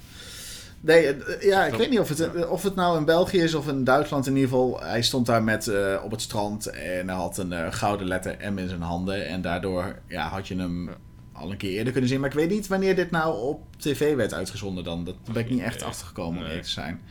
[0.81, 3.67] Nee, eh, ja, ik weet niet of het, of het nou in België is of
[3.67, 4.81] in Duitsland in ieder geval.
[4.81, 8.51] Hij stond daar met, uh, op het strand en hij had een uh, gouden letter
[8.51, 9.27] M in zijn handen.
[9.27, 10.89] En daardoor ja, had je hem
[11.31, 12.19] al een keer eerder kunnen zien.
[12.19, 15.03] Maar ik weet niet wanneer dit nou op tv werd uitgezonden dan.
[15.03, 17.01] Dat ben ik niet echt achtergekomen om eerlijk te zijn.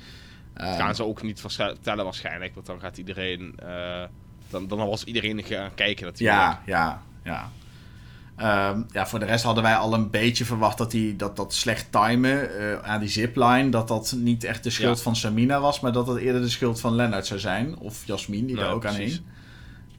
[0.55, 2.55] Dat gaan ze ook niet vertellen waarschijnlijk.
[2.55, 3.55] Want dan gaat iedereen...
[4.51, 6.39] dan, dan was iedereen gaan kijken natuurlijk.
[6.39, 7.51] Ja, ja, ja.
[8.43, 11.55] Um, ja, voor de rest hadden wij al een beetje verwacht dat die, dat, dat
[11.55, 15.81] slecht timen uh, aan die zipline, dat dat niet echt de schuld van Samina was,
[15.81, 17.79] maar dat dat eerder de schuld van Lennart zou zijn.
[17.79, 19.21] Of Jasmin, die daar ook aan hing.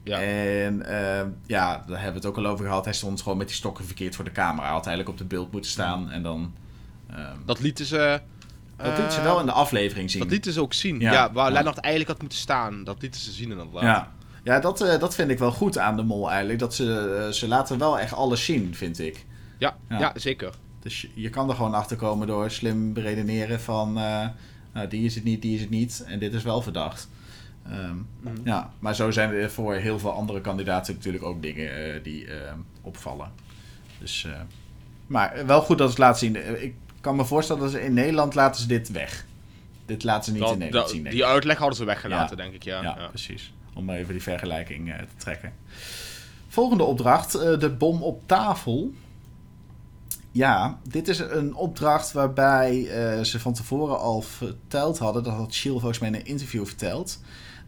[0.02, 0.20] Ja.
[0.20, 2.84] En uh, ja, daar hebben we het ook al over gehad.
[2.84, 4.62] Hij stond gewoon met die stokken verkeerd voor de camera.
[4.62, 6.52] Hij had eigenlijk op de beeld moeten staan en dan...
[7.10, 8.20] Um, dat lieten ze...
[8.76, 10.20] Dat lieten ze wel in de aflevering zien.
[10.22, 11.00] Dat lieten ze ook zien.
[11.00, 12.84] Ja, waar Lennart eigenlijk had moeten staan.
[12.84, 13.82] Dat lieten ze zien inderdaad.
[13.82, 14.12] Ja.
[14.42, 16.58] Ja, dat, uh, dat vind ik wel goed aan de mol eigenlijk.
[16.58, 19.24] Dat ze, uh, ze laten wel echt alles zien, vind ik.
[19.58, 20.12] Ja, ja.
[20.16, 20.54] zeker.
[20.80, 23.98] Dus je, kan er gewoon achter komen door slim beredeneren van...
[23.98, 24.26] Uh,
[24.72, 26.04] nou, die is het niet, die is het niet.
[26.06, 27.08] En dit is wel verdacht.
[27.68, 27.96] Ehm,
[28.44, 32.26] Ja, maar zo zijn er voor heel veel andere kandidaten natuurlijk ook dingen eh, die
[32.82, 33.30] opvallen.
[33.98, 34.40] Dus, eh,
[35.06, 36.36] maar wel goed dat ze het laten zien.
[36.36, 39.26] Eh, Ik kan me voorstellen dat ze in Nederland laten ze dit weg.
[39.86, 41.04] Dit laten ze niet Dat- in Nederland dat- zien.
[41.04, 42.42] die uitleg hadden ze weggelaten, Ja.
[42.42, 43.06] denk ik, ja, ja.
[43.08, 43.52] precies.
[43.74, 45.52] Om even die vergelijking eh, te trekken.
[46.48, 48.92] Volgende opdracht, eh, de bom op tafel.
[50.30, 55.52] Ja, dit is een opdracht waarbij eh, ze van tevoren al verteld hadden, dat had
[55.52, 57.20] Shield volgens mij in een interview verteld,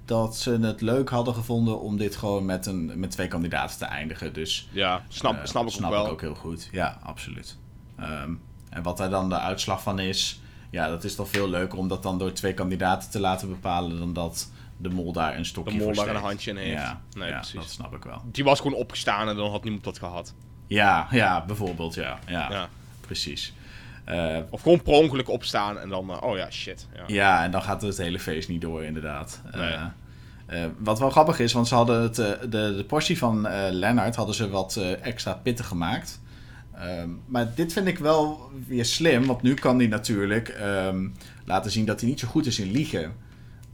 [0.05, 3.85] dat ze het leuk hadden gevonden om dit gewoon met, een, met twee kandidaten te
[3.85, 4.33] eindigen.
[4.33, 6.07] Dus Ja, snap, snap ik snap ook wel.
[6.07, 6.69] ik ook heel goed.
[6.73, 7.57] Ja, absoluut.
[7.97, 8.33] Ehm,
[8.71, 10.40] en wat daar dan de uitslag van is,
[10.71, 13.99] ja, dat is toch veel leuker om dat dan door twee kandidaten te laten bepalen
[13.99, 16.73] dan dat de mol daar een stokje De mol voor daar een handje in heeft.
[16.83, 17.55] Ja, Nee, ja, precies.
[17.55, 18.23] dat snap ik wel.
[18.33, 20.35] Die was gewoon opgestaan en dan had niemand dat gehad.
[20.67, 22.19] Ja, ja, bijvoorbeeld, ja.
[22.27, 22.69] Ja, Ja.
[23.01, 23.55] precies.
[24.51, 26.87] Of gewoon per ongeluk opstaan en dan, eh, oh ja, shit.
[26.97, 27.03] Ja.
[27.07, 29.41] ja, en dan gaat het hele feest niet door, inderdaad.
[29.53, 29.77] Eh, Nee.
[30.47, 34.35] eh, wat wel grappig is, want ze hadden het, de, de portie van Lennart hadden
[34.35, 36.21] ze wat extra pittig gemaakt.
[36.75, 41.09] Ehm, maar dit vind ik wel weer slim, want nu kan hij natuurlijk ehm,
[41.45, 43.13] laten zien dat hij niet zo goed is in liegen.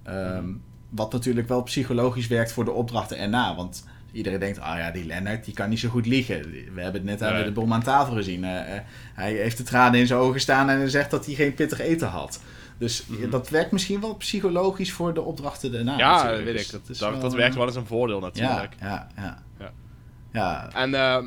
[0.02, 0.48] Ehm,
[0.90, 3.54] Wat natuurlijk wel psychologisch werkt voor de opdrachten erna.
[3.56, 6.42] Want iedereen denkt, ah ja, die Lennart die kan niet zo goed liegen.
[6.50, 7.44] We hebben het net aan Nee.
[7.44, 8.44] de bom aan tafel gezien.
[8.44, 8.82] Eh, eh,
[9.14, 11.80] hij heeft de tranen in zijn ogen staan en hij zegt dat hij geen pittig
[11.80, 12.40] eten had.
[12.78, 13.30] Dus Mhm.
[13.30, 15.98] dat werkt misschien wel psychologisch voor de opdrachten daarna.
[15.98, 16.44] ja, natuurlijk.
[16.44, 16.70] weet Dus ik.
[16.72, 18.74] Dat, dat, wel, dat werkt eh, wel eens een voordeel natuurlijk.
[18.80, 19.42] ja, ja.
[19.58, 19.70] Ja.
[20.32, 21.18] Ja, En eh,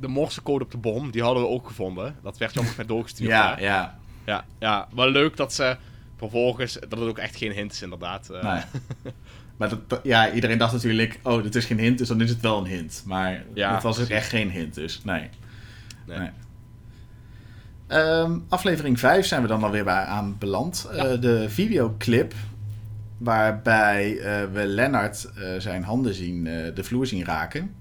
[0.00, 2.16] de morsecode op de bom, die hadden we ook gevonden.
[2.22, 3.30] Dat werd met doorgestuurd.
[3.30, 3.62] ja, hè?
[3.64, 3.98] ja.
[4.26, 4.44] ja.
[4.58, 5.76] Ja, wel leuk dat ze
[6.22, 8.30] vervolgens, dat het ook echt geen hint is inderdaad.
[8.30, 8.42] eh.
[8.54, 8.62] Nee.
[9.56, 12.40] Maar dat, ja, iedereen dacht natuurlijk, oh, dit is geen hint, dus dan is het
[12.40, 13.02] wel een hint.
[13.06, 14.14] Maar Ja, het was precies.
[14.14, 15.28] echt geen hint, dus nee.
[16.06, 16.18] Nee.
[16.18, 16.30] Nee.
[17.86, 20.88] Ehm, aflevering 5 zijn we dan alweer bij aan beland.
[20.92, 22.34] Eh, de videoclip
[23.18, 27.74] waarbij eh, we Lennart zijn handen zien, de vloer zien raken.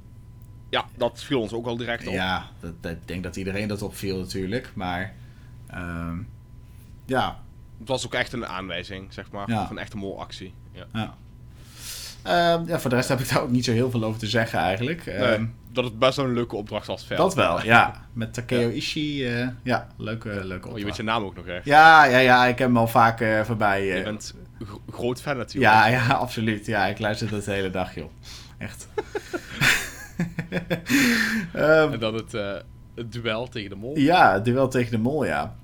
[0.70, 2.14] Ja, dat viel ons ook al direct op.
[2.14, 2.46] Ja,
[2.82, 5.14] ik denk dat iedereen dat opviel natuurlijk, maar
[5.68, 6.18] ehm,
[7.06, 7.40] ja,
[7.82, 9.68] Het was ook echt een aanwijzing, zeg maar, Ja.
[9.68, 10.54] van een echte molactie.
[10.72, 10.86] Ja.
[10.94, 11.14] ja.
[12.24, 14.28] Ehm, ja, voor de rest heb ik daar ook niet zo heel veel over te
[14.28, 15.06] zeggen eigenlijk.
[15.06, 17.26] Nee, Ehm, dat het best wel een leuke opdracht was verder.
[17.26, 18.06] Dat wel, ja.
[18.14, 20.84] Met Takeo Ishii, eh, ja, leuke, leuke Oh, je opdracht.
[20.84, 21.66] weet je naam ook nog echt.
[21.66, 23.90] Ja, ja, ja, ik heb hem al vaak eh, voorbij.
[23.92, 24.34] eh, Je bent
[24.66, 25.74] gro- groot fan natuurlijk.
[25.74, 26.66] ja, ja, absoluut.
[26.66, 28.10] Ja, ik luister dat de hele dag, joh.
[28.58, 28.88] Echt.
[31.54, 32.54] Ehm, En dan het, eh,
[32.96, 33.98] het duel tegen de mol.
[33.98, 35.56] ja, het duel tegen de mol, ja.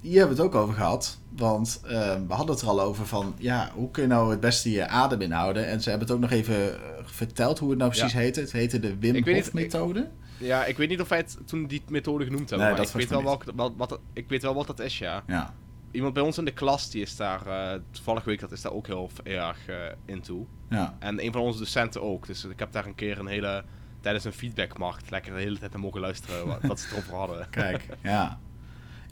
[0.00, 1.18] Hier hebben we het ook over gehad.
[1.36, 4.40] Want ehm, we hadden het er al over van, ja, hoe kun je nou het
[4.40, 5.66] beste je adem inhouden?
[5.66, 8.18] En ze hebben het ook nog even eh, verteld hoe het nou precies Ja.
[8.18, 8.40] heette.
[8.40, 10.10] Het heette de Wim Ik weet Hof niet- methode.
[10.38, 12.58] Ja, ik weet niet of wij het toen die methode genoemd hebben.
[12.68, 13.44] Nee, maar dat ik weet, wel welk,
[13.76, 15.22] wat, dat- ik weet wel wat dat is, ja.
[15.26, 15.54] Ja,
[15.90, 18.72] Iemand bij ons in de klas, die is daar, eh toevallig week dat is daar
[18.72, 20.46] ook heel erg eh into.
[20.70, 20.96] ja.
[20.98, 22.26] En een van onze docenten ook.
[22.26, 23.64] Dus ik heb daar een keer een hele,
[24.00, 27.50] tijdens een feedbackmarkt, lekker de hele tijd naar mogen luisteren wat, wat ze erover hadden.
[27.50, 28.38] Kijk, ja.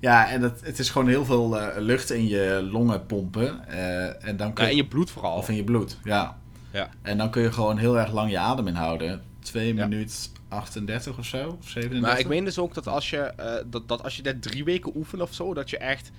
[0.03, 3.69] Ja, en het, het is gewoon heel veel eh, lucht in je longen pompen.
[3.69, 5.37] eh, en dan kun Ja, je, in je bloed vooral.
[5.37, 6.39] Of in je bloed, ja.
[6.73, 6.89] Ja.
[7.03, 9.23] En dan kun je gewoon heel erg lang je adem inhouden.
[9.41, 9.87] 2 Ja.
[9.87, 12.01] minuut 38 of zo, of 37.
[12.01, 14.65] Maar ik meen dus ook dat als je, eh, dat, dat als je dit drie
[14.65, 16.11] weken oefent of zo, dat je echt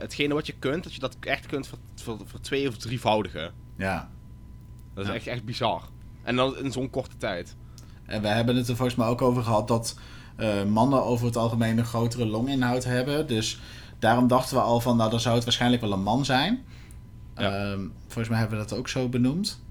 [0.00, 3.52] hetgene wat je kunt, dat je dat echt kunt voor, voor, voor twee of drievoudigen.
[3.76, 4.08] Ja.
[4.94, 5.16] Dat is Ja.
[5.16, 5.82] echt, echt bizar.
[6.22, 7.56] En dan in zo'n korte tijd.
[8.06, 9.98] En we hebben het er volgens mij ook over gehad dat
[10.72, 13.26] mannen over het algemeen een grotere longinhoud hebben.
[13.26, 13.60] Dus
[13.98, 16.64] daarom dachten we al van, nou dan zou het waarschijnlijk wel een man zijn.
[17.36, 17.70] Ja.
[17.72, 19.64] Ehm, volgens mij hebben we dat ook zo benoemd.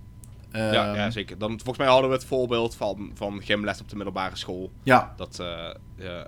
[0.52, 1.38] ja, Ehm, ja, zeker.
[1.38, 4.72] Dan, volgens mij hadden we het voorbeeld van, van gymles op de middelbare school.
[4.84, 5.48] Ja, Dat, eh,
[5.96, 6.28] ja,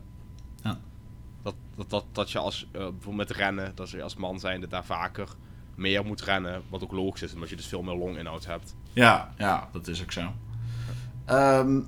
[0.64, 0.78] Ja.
[1.44, 4.68] dat, dat, dat, dat je als, eh, bijvoorbeeld met rennen, dat je als man zijnde
[4.68, 5.28] daar vaker
[5.76, 6.62] meer moet rennen.
[6.70, 8.76] Wat ook logisch is, omdat je dus veel meer longinhoud hebt.
[8.94, 10.32] Ja, ja, dat is ook zo.
[11.26, 11.80] Ehm,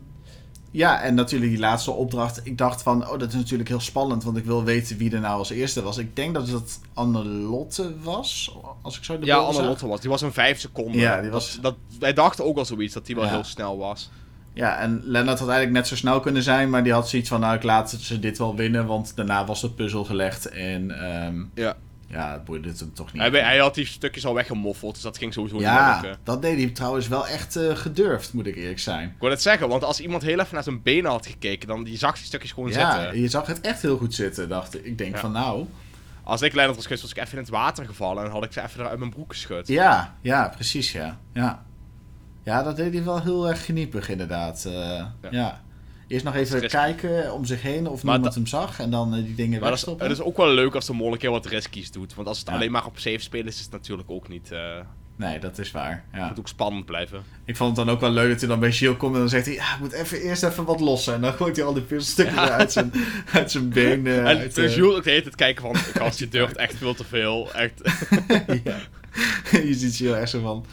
[0.72, 2.42] ja, en natuurlijk die laatste opdracht.
[2.46, 5.20] Ik dacht van, oh, dat is natuurlijk heel spannend, want ik wil weten wie er
[5.20, 5.98] nou als eerste was.
[5.98, 9.68] Ik denk dat het Annelotte was, als ik zo de Ja, beelden Anne zag.
[9.70, 10.02] Lotte was.
[10.02, 11.00] Die was een vijf seconden.
[11.02, 13.30] Ja, die was- Dat, dat, wij dachten ook al zoiets, dat die wel Ja.
[13.32, 14.10] heel snel was.
[14.54, 17.40] Ja, en Lennart had eigenlijk net zo snel kunnen zijn, maar die had zoiets van,
[17.40, 21.44] nou, ik laat ze dit wel winnen, want daarna was de puzzel gelegd en ehm,
[21.54, 21.76] Ja.
[22.10, 23.22] Ja, het boeide het hem toch niet.
[23.22, 26.42] Hij, hij had die stukjes al weggemoffeld, dus dat ging sowieso niet meer ja, dat
[26.42, 29.08] deed hij trouwens wel echt eh, gedurfd, moet ik eerlijk zijn.
[29.08, 31.84] Ik wou het zeggen, want als iemand heel even naar zijn benen had gekeken, dan
[31.84, 33.22] die zag die stukjes gewoon Ja, zitten.
[33.22, 34.86] je zag het echt heel goed zitten, dacht ik.
[34.86, 35.20] Ik denk Ja.
[35.20, 35.66] van, nou,
[36.24, 38.54] Als ik Lennart was geweest, was ik even in het water gevallen en had ik
[38.54, 39.68] ze even uit mijn broek geschud.
[39.68, 41.20] Ja, ja, precies, ja.
[41.34, 41.66] Ja,
[42.44, 44.66] ja dat deed hij wel heel erg geniepig, inderdaad.
[44.66, 45.62] Eh, ja.
[46.10, 49.16] Eerst nog even Stress- kijken om zich heen of Maar niemand hem zag en dan
[49.16, 50.08] eh, die dingen Maar dat is, wegstoppen.
[50.10, 52.14] het is ook wel leuk als de een keer wat riskies doet.
[52.16, 52.54] Want als het Ja.
[52.54, 54.52] alleen maar op safe spelen is, is het natuurlijk ook niet...
[54.52, 54.60] eh,
[55.16, 56.04] Nee, dat is waar.
[56.14, 56.20] Ja.
[56.20, 57.24] Het moet ook spannend blijven.
[57.46, 59.30] Ik vond het dan ook wel leuk dat hij dan bij Gilles komt en dan
[59.30, 59.56] zegt hij...
[59.56, 61.14] Ja, ik moet even, eerst even wat lossen.
[61.14, 62.50] En dan gooit hij al die puzzelstukken Ja.
[62.50, 62.92] uit, zijn,
[63.34, 64.08] uit zijn been.
[64.08, 67.04] eh, En uit, uh, ook hele tijd kijken van, gast, je durft echt veel te
[67.04, 67.54] veel.
[67.54, 67.82] Echt.
[68.64, 68.78] ja.
[69.52, 70.66] je ziet Gilles echt zo van...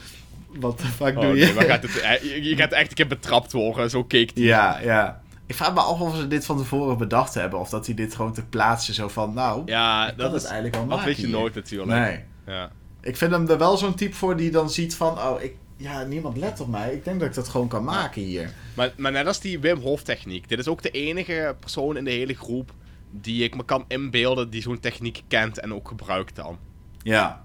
[0.61, 1.53] Wat de fuck Oh, doe je?
[1.55, 4.43] maar gaat het, je, je gaat echt een keer betrapt worden, zo keek hij.
[4.45, 5.23] Ja, ja.
[5.47, 7.59] Ik vraag me af of ze dit van tevoren bedacht hebben.
[7.59, 9.35] Of dat hij dit gewoon te plaatsen zo van...
[9.35, 11.37] Nou, Ja, dat is eigenlijk al dat weet je hier.
[11.37, 11.91] nooit natuurlijk.
[11.99, 12.25] Nee.
[12.47, 12.71] Ja.
[13.01, 15.19] Ik vind hem er wel zo'n type voor die dan ziet van...
[15.19, 16.95] Oh, ik, ja, niemand let op mij.
[16.95, 18.51] Ik denk dat ik dat gewoon kan maken hier.
[18.75, 20.49] Maar, maar net als die Wim Hof techniek.
[20.49, 22.73] Dit is ook de enige persoon in de hele groep
[23.11, 26.59] die ik me kan inbeelden die zo'n techniek kent en ook gebruikt dan.
[27.03, 27.45] Ja.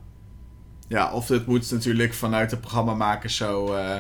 [0.88, 3.74] Ja, of het moet natuurlijk vanuit de programmamakers zo...
[3.74, 4.00] eh,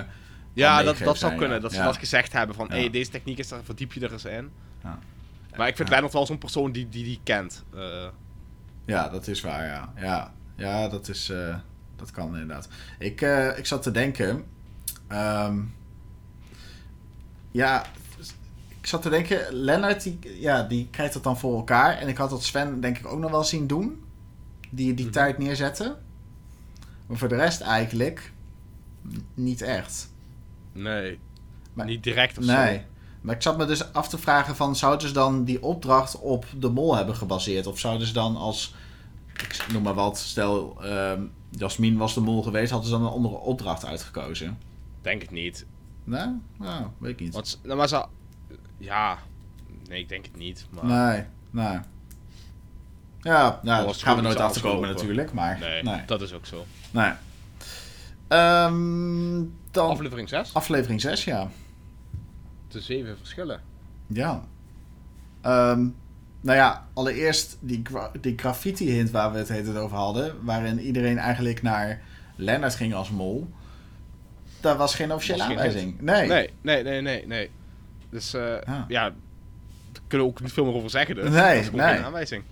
[0.53, 1.55] Ja, dat, dat zou zijn, kunnen.
[1.55, 1.61] ja.
[1.61, 4.11] Dat ze dat gezegd hebben van, hé, hey, deze techniek is er, verdiep je er
[4.11, 4.49] eens in.
[4.83, 4.99] Ja.
[5.55, 5.93] Maar ik vind Ja.
[5.93, 7.63] Lennart wel zo'n persoon die die, die kent.
[7.75, 8.07] Eh,
[8.85, 9.93] Ja, dat is waar, ja.
[9.97, 11.55] Ja, ja dat, is, eh,
[11.95, 12.67] dat kan inderdaad.
[12.99, 14.43] Ik, eh, ik zat te denken...
[15.07, 15.59] ehm,
[17.51, 17.85] ja,
[18.81, 19.53] ik zat te denken...
[19.53, 21.97] Lennart, die, ja, die krijgt het dan voor elkaar.
[21.97, 24.03] En ik had dat Sven denk ik ook nog wel zien doen.
[24.69, 25.13] Die die Mhm.
[25.13, 25.95] tijd neerzetten.
[27.07, 28.31] Maar voor de rest eigenlijk...
[29.33, 30.09] niet echt.
[30.73, 31.19] Nee,
[31.73, 32.53] Maar- niet direct of zo.
[32.53, 32.81] Nee.
[33.21, 34.75] Maar ik zat me dus af te vragen van...
[34.75, 37.67] Zouden ze dan die opdracht op de mol hebben gebaseerd?
[37.67, 38.73] Of zouden ze dan als...
[39.33, 40.17] Ik noem maar wat.
[40.19, 42.71] Stel, ehm Jasmin was de mol geweest.
[42.71, 44.57] Hadden ze dan een andere opdracht uitgekozen?
[45.01, 45.65] Denk het niet.
[46.03, 46.25] Nee?
[46.57, 47.33] Nou, weet ik niet.
[47.33, 48.05] Want, nou, maar ze...
[48.77, 49.17] Ja,
[49.87, 50.65] nee, ik denk het niet.
[50.69, 50.85] Maar...
[50.85, 51.23] Nee,
[51.65, 51.79] nee.
[53.19, 54.95] Ja, nou, daar gaan we nooit iets achter komen afgelopen.
[55.01, 55.33] natuurlijk.
[55.33, 56.05] Maar Nee, nee.
[56.05, 56.65] dat is ook zo.
[56.91, 57.11] nee.
[58.31, 60.53] Ehm, dan Aflevering 6?
[60.53, 61.49] aflevering 6, ja.
[62.67, 63.61] De zeven verschillen.
[64.07, 64.43] Ja.
[65.41, 65.79] Ehm,
[66.41, 71.17] nou ja, allereerst die, gra- die graffiti-hint waar we het heet over hadden, waarin iedereen
[71.17, 72.01] eigenlijk naar
[72.35, 73.49] Lennart ging als mol.
[74.59, 76.01] Daar was geen officiële aanwijzing.
[76.01, 76.27] Nee.
[76.27, 77.49] Nee, nee, nee, nee, nee.
[78.09, 78.85] Dus eh, Ja.
[78.87, 79.03] ja,
[79.91, 81.15] daar kunnen we ook niet veel meer over zeggen.
[81.15, 81.23] Dus.
[81.29, 81.95] Nee, dat is nee.
[81.95, 82.43] geen aanwijzing.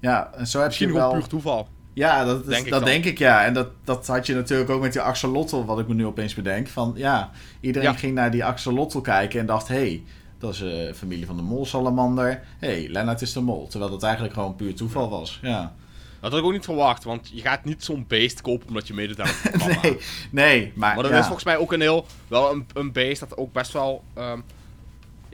[0.00, 1.18] Ja, en zo heb Misschien je gewoon wel...
[1.20, 1.68] puur toeval.
[1.94, 3.44] Ja, dat, is- Denk ik dat denk ik ja.
[3.44, 6.34] En dat, dat had je natuurlijk ook met die axolotl, wat ik me nu opeens
[6.34, 6.68] bedenk.
[6.68, 7.30] Van ja,
[7.60, 7.94] iedereen Ja.
[7.96, 10.02] ging naar die axolotl kijken en dacht, hé, hey,
[10.38, 12.42] dat is de familie van de molsalamander.
[12.58, 13.66] Hé, hey, Lennart is de mol.
[13.68, 15.38] Terwijl dat eigenlijk gewoon puur toeval was.
[15.42, 15.72] Ja.
[16.20, 18.94] Dat had ik ook niet verwacht, want je gaat niet zo'n beest kopen omdat je
[18.94, 19.80] meedoet aan het programma.
[19.82, 19.96] Nee,
[20.30, 21.18] nee, maar, Maar ja.
[21.18, 24.38] is volgens mij ook een heel, wel een, een beest dat ook best wel, ehm,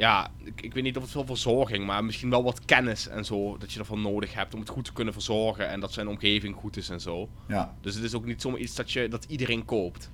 [0.00, 3.24] ja, ik, ik weet niet of het veel verzorging, maar misschien wel wat kennis en
[3.24, 6.08] zo, dat je ervan nodig hebt om het goed te kunnen verzorgen en dat zijn
[6.08, 7.28] omgeving goed is en zo.
[7.48, 7.74] Ja.
[7.80, 10.10] Dus het is ook niet zomaar iets dat, je, dat iedereen koopt.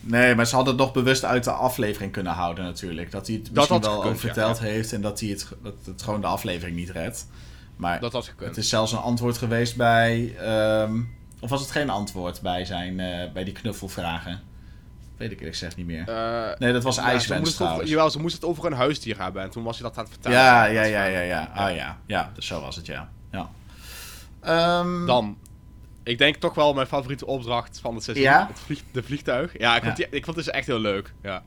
[0.00, 3.10] Nee, maar ze hadden het nog bewust uit de aflevering kunnen houden natuurlijk.
[3.10, 4.64] Dat hij het misschien wel gekund, verteld ja.
[4.64, 7.26] heeft en dat, hij het, dat het gewoon de aflevering niet redt.
[7.76, 8.48] Maar Dat had gekund.
[8.48, 10.36] het is zelfs een antwoord geweest bij...
[10.36, 11.00] ehm,
[11.40, 14.40] of was het geen antwoord bij, zijn, eh, bij die knuffelvragen?
[15.22, 16.08] Weet ik eerlijk gezegd niet meer.
[16.08, 17.90] Eh, Nee, dat was ja, IJswens over- trouwens.
[17.90, 20.12] Jawel, ze moesten het over een huisdier hebben en toen was je dat aan het
[20.12, 20.38] vertellen.
[20.38, 21.50] Ja, Dat ja, ja, ja, ja.
[21.54, 22.30] Ah ja, ja.
[22.34, 23.08] Dus zo was het, ja.
[23.30, 23.48] ja.
[24.40, 25.38] Ehm, Dan,
[26.02, 28.26] ik denk toch wel mijn favoriete opdracht van het seizoen.
[28.26, 28.46] Ja?
[28.48, 29.58] Het vlieg, de vliegtuig.
[29.58, 30.04] Ja, ik, Vond Ja.
[30.10, 31.12] die, ik vond het dus echt heel leuk.
[31.22, 31.42] Ja,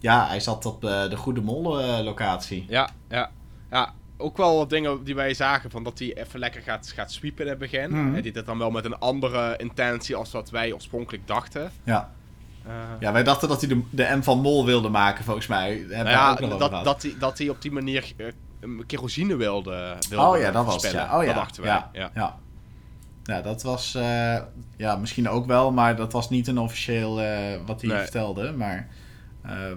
[0.00, 2.64] Ja, hij zat op eh, de Goede Mol eh, locatie.
[2.68, 3.30] ja, ja.
[3.70, 7.12] ja ook wel wat dingen die wij zagen, van dat hij even lekker gaat, gaat
[7.12, 7.90] sweepen in het begin.
[7.90, 8.12] Mhm.
[8.12, 11.70] Hij deed het dan wel met een andere intentie als wat wij oorspronkelijk dachten.
[11.84, 12.10] Ja.
[12.66, 15.84] Eh, ja, wij dachten dat hij de, de M van Mol wilde maken, volgens mij.
[15.88, 16.84] Nou we ja, ook nog over dat, gehad.
[16.84, 18.26] dat, hij, dat hij op die manier eh,
[18.60, 20.82] een kerosine wilde, wilde Oh ja, dat was het.
[20.82, 21.06] verspillen.
[21.08, 21.16] Ja.
[21.18, 21.32] Oh ja.
[21.32, 21.70] Dat dachten wij.
[21.72, 21.90] Ja.
[21.92, 22.10] Ja.
[22.14, 22.36] Ja.
[23.24, 23.94] Ja, dat was.
[23.94, 24.36] eh,
[24.76, 28.00] ja, misschien ook wel, maar dat was niet een officieel eh, wat hij Nee.
[28.02, 28.52] vertelde.
[28.52, 28.88] Maar
[29.44, 29.76] ehm,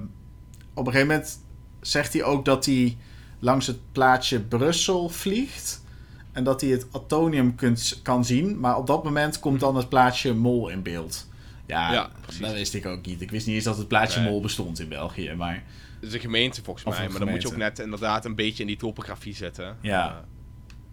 [0.73, 1.39] op een gegeven moment
[1.82, 2.97] zegt hij ook dat hij
[3.39, 5.84] langs het plaatsje Brussel vliegt.
[6.32, 8.60] En dat hij het atonium kunt, kan zien.
[8.60, 11.28] Maar op dat moment komt dan het plaatsje Mol in beeld.
[11.69, 13.21] Ja, dat wist ik ook niet.
[13.21, 14.29] Ik wist niet eens dat het plaatsje Nee.
[14.29, 15.34] Mol bestond in België.
[15.38, 15.63] Maar
[15.99, 18.62] Het is een gemeente volgens mij, maar dan moet je ook net inderdaad een beetje
[18.62, 19.77] in die topografie zitten.
[19.82, 20.25] Ja.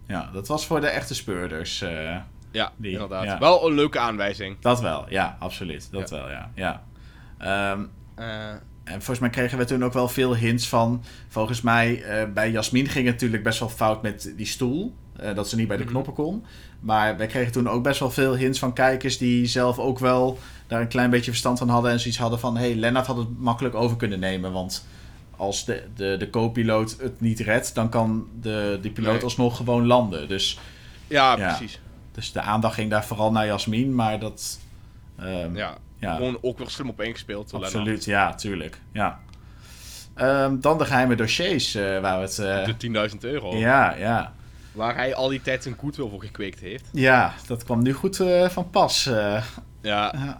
[0.07, 1.81] Ja, dat was voor de echte speurders.
[1.81, 2.15] eh,
[2.51, 3.23] ja, Die, inderdaad.
[3.23, 3.39] ja.
[3.39, 4.57] Wel een leuke aanwijzing.
[4.59, 5.91] dat wel, ja, absoluut.
[5.91, 6.51] Dat wel, ja.
[6.55, 6.83] ja.
[7.37, 7.83] Ehm,
[8.15, 8.49] Eh,
[8.83, 11.03] En volgens mij kregen we toen ook wel veel hints van.
[11.27, 14.95] Volgens mij, eh, bij Jasmin ging het natuurlijk best wel fout met die stoel.
[15.17, 15.91] eh, dat ze niet bij de Mhm.
[15.91, 16.45] knoppen kon.
[16.79, 20.37] Maar wij kregen toen ook best wel veel hints van kijkers die zelf ook wel
[20.67, 21.91] daar een klein beetje verstand van hadden.
[21.91, 24.51] En zoiets hadden van: hé, hey, Lennart had het makkelijk over kunnen nemen.
[24.51, 24.85] Want
[25.37, 29.23] als de, de, de co-piloot het niet redt, dan kan de, die piloot Nee.
[29.23, 30.27] alsnog gewoon landen.
[30.27, 30.59] Dus,
[31.07, 31.47] ja, Ja.
[31.55, 31.79] precies.
[32.11, 33.95] dus de aandacht ging daar vooral naar Jasmin.
[33.95, 34.59] Maar dat.
[35.19, 35.77] ehm, Ja.
[35.99, 36.15] ja.
[36.15, 37.63] Gewoon ook weer slim op door Lennart.
[37.63, 38.79] Absoluut, ja, tuurlijk.
[38.91, 39.19] Ja.
[40.13, 42.39] Ehm, dan de geheime dossiers eh, waar we het...
[42.39, 43.55] eh, De 10.000 euro.
[43.55, 44.33] ja, ja.
[44.71, 46.85] Waar hij al die tijd zijn goodwill voor gekweekt heeft.
[46.91, 49.03] Ja, dat kwam nu goed eh, van pas.
[49.03, 49.43] Ja,
[49.81, 50.37] ja.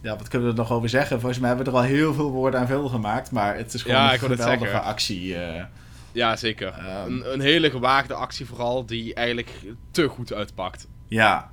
[0.00, 1.20] Ja, wat kunnen we er nog over zeggen?
[1.20, 3.30] Volgens mij hebben we er al heel veel woorden aan veel gemaakt.
[3.30, 5.28] Maar het is gewoon een geweldige actie.
[5.28, 5.62] Uh,
[6.12, 6.68] ja, zeker.
[6.68, 9.52] Ehm, een, een, hele gewaagde actie vooral, die eigenlijk
[9.90, 10.86] te goed uitpakt.
[11.06, 11.50] Ja,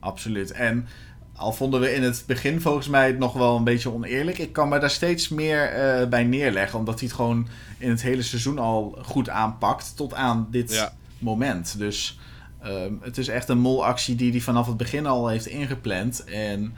[0.00, 0.50] absoluut.
[0.50, 0.88] En
[1.36, 4.38] al vonden we in het begin volgens mij nog wel een beetje oneerlijk.
[4.38, 6.78] Ik kan me daar steeds meer uh, bij neerleggen.
[6.78, 7.48] Omdat hij het gewoon
[7.78, 9.96] in het hele seizoen al goed aanpakt.
[9.96, 11.78] Tot aan dit moment.
[11.78, 12.18] Dus
[12.60, 16.24] ehm, het is echt een molactie die hij vanaf het begin al heeft ingepland.
[16.24, 16.74] En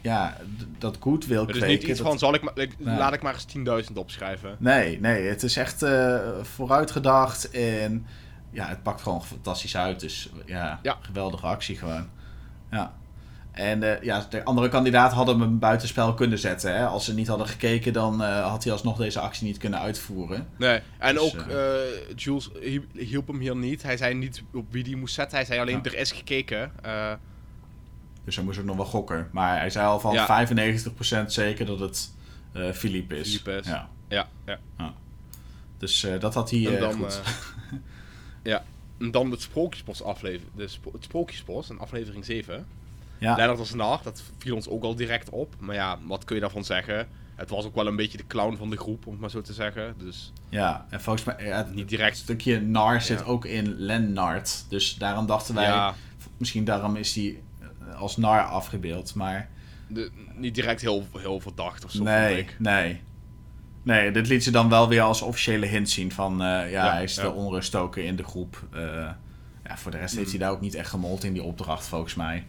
[0.00, 0.36] ja,
[0.78, 1.62] dat goed wil kweken.
[1.62, 4.56] Het is niet iets van, zal ik laat ik maar eens 10.000 opschrijven.
[4.58, 8.06] Nee, nee, het is echt uh, vooruitgedacht en
[8.50, 10.00] ja, het pakt gewoon fantastisch uit.
[10.00, 10.96] Dus ja, ja.
[11.00, 12.08] geweldige actie gewoon.
[12.70, 12.94] Ja.
[13.56, 16.76] En uh, ja, de andere kandidaten hadden hem buitenspel kunnen zetten.
[16.76, 16.86] Hè?
[16.86, 20.48] Als ze niet hadden gekeken, dan uh, had hij alsnog deze actie niet kunnen uitvoeren.
[20.56, 21.64] Nee, en dus, ook uh,
[22.16, 22.50] Jules
[22.92, 23.82] hielp hem hier niet.
[23.82, 25.36] Hij zei niet op wie die moest zetten.
[25.36, 26.72] Hij zei alleen, er is gekeken.
[28.26, 29.28] Dus hij moest ook nog wel gokken.
[29.32, 30.46] Maar hij zei al van ja.
[31.24, 32.14] 95% zeker dat het
[32.52, 33.28] uh, Philippe is.
[33.28, 33.66] Philippe is.
[33.66, 33.88] Ja.
[34.08, 34.58] Ja, ja.
[34.78, 34.94] ja.
[35.78, 37.20] Dus uh, dat had hij uh, dan, goed.
[38.42, 38.64] ja,
[38.98, 40.50] en dan het Sprookjesbos aflevering.
[40.54, 42.66] De sp het Sprookjesbos, een aflevering 7.
[43.18, 43.36] Ja.
[43.36, 45.54] Lennart was nacht, dat viel ons ook al direct op.
[45.58, 47.08] Maar ja, wat kun je daarvan zeggen?
[47.34, 49.40] Het was ook wel een beetje de clown van de groep, om het maar zo
[49.40, 49.94] te zeggen.
[49.98, 50.32] Dus...
[50.48, 52.16] Ja, en volgens mij, ja, niet direct.
[52.16, 54.64] Een stukje Nar zit ook in Lennart.
[54.68, 55.92] Dus daarom dachten wij,
[56.36, 57.40] misschien daarom is hij
[57.94, 59.48] als nar afgebeeld, maar...
[59.88, 62.02] De, niet direct heel, heel verdacht of zo.
[62.02, 63.00] Nee, nee.
[63.82, 66.32] Nee, dit liet ze dan wel weer als officiële hint zien van...
[66.32, 68.62] Uh, ja, hij is de onruststoker in de groep.
[68.74, 68.80] Uh,
[69.64, 72.14] ja, voor de rest heeft hij daar ook niet echt gemold in die opdracht, volgens
[72.14, 72.44] mij.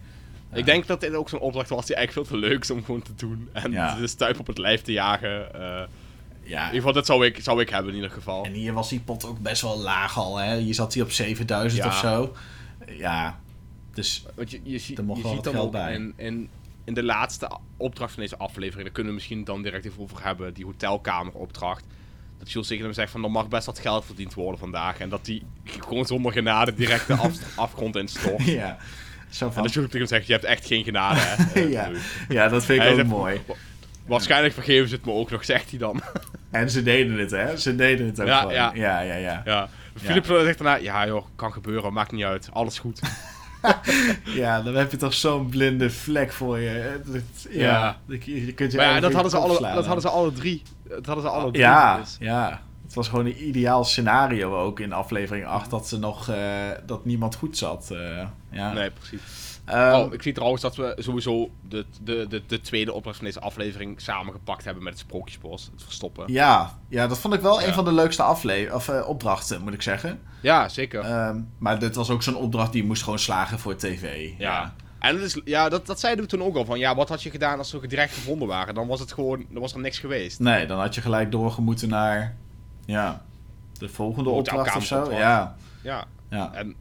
[0.52, 2.84] Ik denk dat dit ook zo'n opdracht was die eigenlijk veel te leuk is om
[2.84, 3.48] gewoon te doen.
[3.52, 3.70] En
[4.00, 5.48] de stuip op het lijf te jagen.
[5.54, 5.60] Uh,
[6.42, 6.60] ja.
[6.60, 8.44] In ieder geval, dat zou ik, zou ik hebben in ieder geval.
[8.44, 10.52] En hier was die pot ook best wel laag al, hè.
[10.52, 12.36] Je zat hier op 7000 of zo.
[12.86, 13.40] Ja,
[13.94, 14.96] dus Want je, je, je ziet
[15.44, 16.48] dan ook in, in,
[16.84, 20.24] in, de laatste opdracht van deze aflevering, daar kunnen we misschien dan direct even over
[20.24, 21.84] hebben, die hotelkameropdracht.
[22.38, 24.98] Dat Jules tegen hem zegt van er mag best wat geld verdiend worden vandaag.
[24.98, 28.44] En dat die gewoon zonder genade direct de af, afgrond instort.
[28.44, 28.76] Ja.
[29.30, 29.56] Zo van...
[29.56, 31.20] En dat Jules tegen hem zegt, je hebt echt geen genade.
[31.20, 31.60] Hè?
[31.78, 31.90] ja.
[32.28, 33.40] ja, dat vind ik ook mooi.
[34.06, 36.02] Waarschijnlijk vergeven ze het me ook nog, zegt hij dan.
[36.50, 37.56] en ze deden het, hè?
[37.56, 38.50] Ze deden het ook ja.
[38.50, 39.14] Ja, ja, ja.
[39.14, 39.42] ja.
[39.44, 39.68] ja.
[39.94, 43.00] Philip zegt daarna, ja joh, kan gebeuren, maakt niet uit, alles goed.
[44.42, 47.00] ja, dan heb je toch zo'n blinde vlek voor je.
[47.50, 50.62] ja, je, kunt je maar ja, dat hadden, ze alle, dat hadden ze alle drie.
[50.88, 51.62] Dat hadden ze alle drie.
[51.62, 52.16] Ja, dus.
[52.20, 52.62] ja.
[52.84, 56.36] Het was gewoon een ideaal scenario ook in aflevering 8 dat ze nog uh,
[56.86, 57.88] dat niemand goed zat.
[57.92, 58.72] Uh, ja.
[58.72, 59.20] Nee, precies.
[59.74, 63.26] Um, oh, ik zie trouwens dat we sowieso de, de, de, de tweede opdracht van
[63.26, 65.70] deze aflevering samengepakt hebben met het Sprookjesbos.
[65.72, 66.32] Het verstoppen.
[66.32, 69.74] Ja, ja dat vond ik wel een van de leukste afle of, uh, opdrachten, moet
[69.74, 70.20] ik zeggen.
[70.42, 71.26] Ja, zeker.
[71.28, 74.30] Um, maar dit was ook zo'n opdracht die moest gewoon slagen voor tv.
[74.38, 74.50] Ja.
[74.52, 74.74] ja.
[74.98, 76.64] En het is, ja, dat, dat zeiden we toen ook al.
[76.64, 78.74] Van, ja, wat had je gedaan als ze direct gevonden waren?
[78.74, 80.40] Dan was het gewoon, dan was er niks geweest.
[80.40, 82.36] Nee, dan had je gelijk doorgemoeten naar,
[82.84, 83.22] ja,
[83.72, 85.12] de volgende opdracht of zo.
[85.12, 85.56] Ja.
[85.82, 86.04] Ja.
[86.30, 86.52] ja.
[86.54, 86.74] En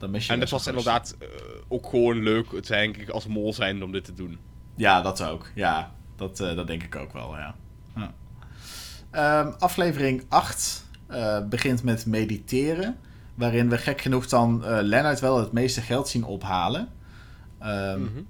[0.00, 1.28] en het was inderdaad uh,
[1.68, 4.38] ook gewoon leuk, het denk ik, als mol zijn om dit te doen.
[4.76, 5.50] Ja, dat ook.
[5.54, 7.54] Ja, dat, uh, dat denk ik ook wel, ja.
[7.96, 8.12] ja.
[9.40, 12.96] Um, aflevering 8 uh, eh, begint met mediteren.
[13.34, 16.88] Waarin we gek genoeg dan Leonard wel het meeste geld zien ophalen.
[17.62, 18.26] Um, mm -hmm.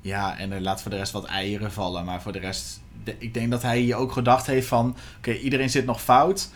[0.00, 2.04] Ja, en er laat voor de rest wat eieren vallen.
[2.04, 4.96] Maar voor de rest, de, ik denk dat hij hier ook gedacht heeft van...
[5.18, 6.50] Oké, iedereen zit nog fout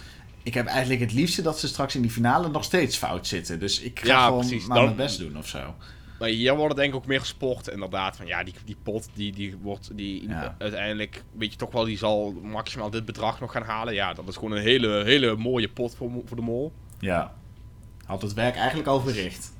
[0.47, 3.59] ik heb eigenlijk het liefste dat ze straks in die finale nog steeds fout zitten.
[3.59, 4.67] Dus ik ga gewoon precies.
[4.67, 5.75] maar mijn best doen of zo.
[6.19, 8.17] Maar hier wordt het denk ik ook meer gesport, inderdaad.
[8.17, 10.29] Van ja, die, die pot, die, die wordt, die
[10.59, 13.95] uiteindelijk, weet je toch wel, die zal maximaal dit bedrag nog gaan halen.
[13.95, 16.73] Ja, dat is gewoon een hele, hele mooie pot voor, voor de mol.
[16.99, 17.33] Ja.
[18.05, 19.53] Had het werk eigenlijk al verricht.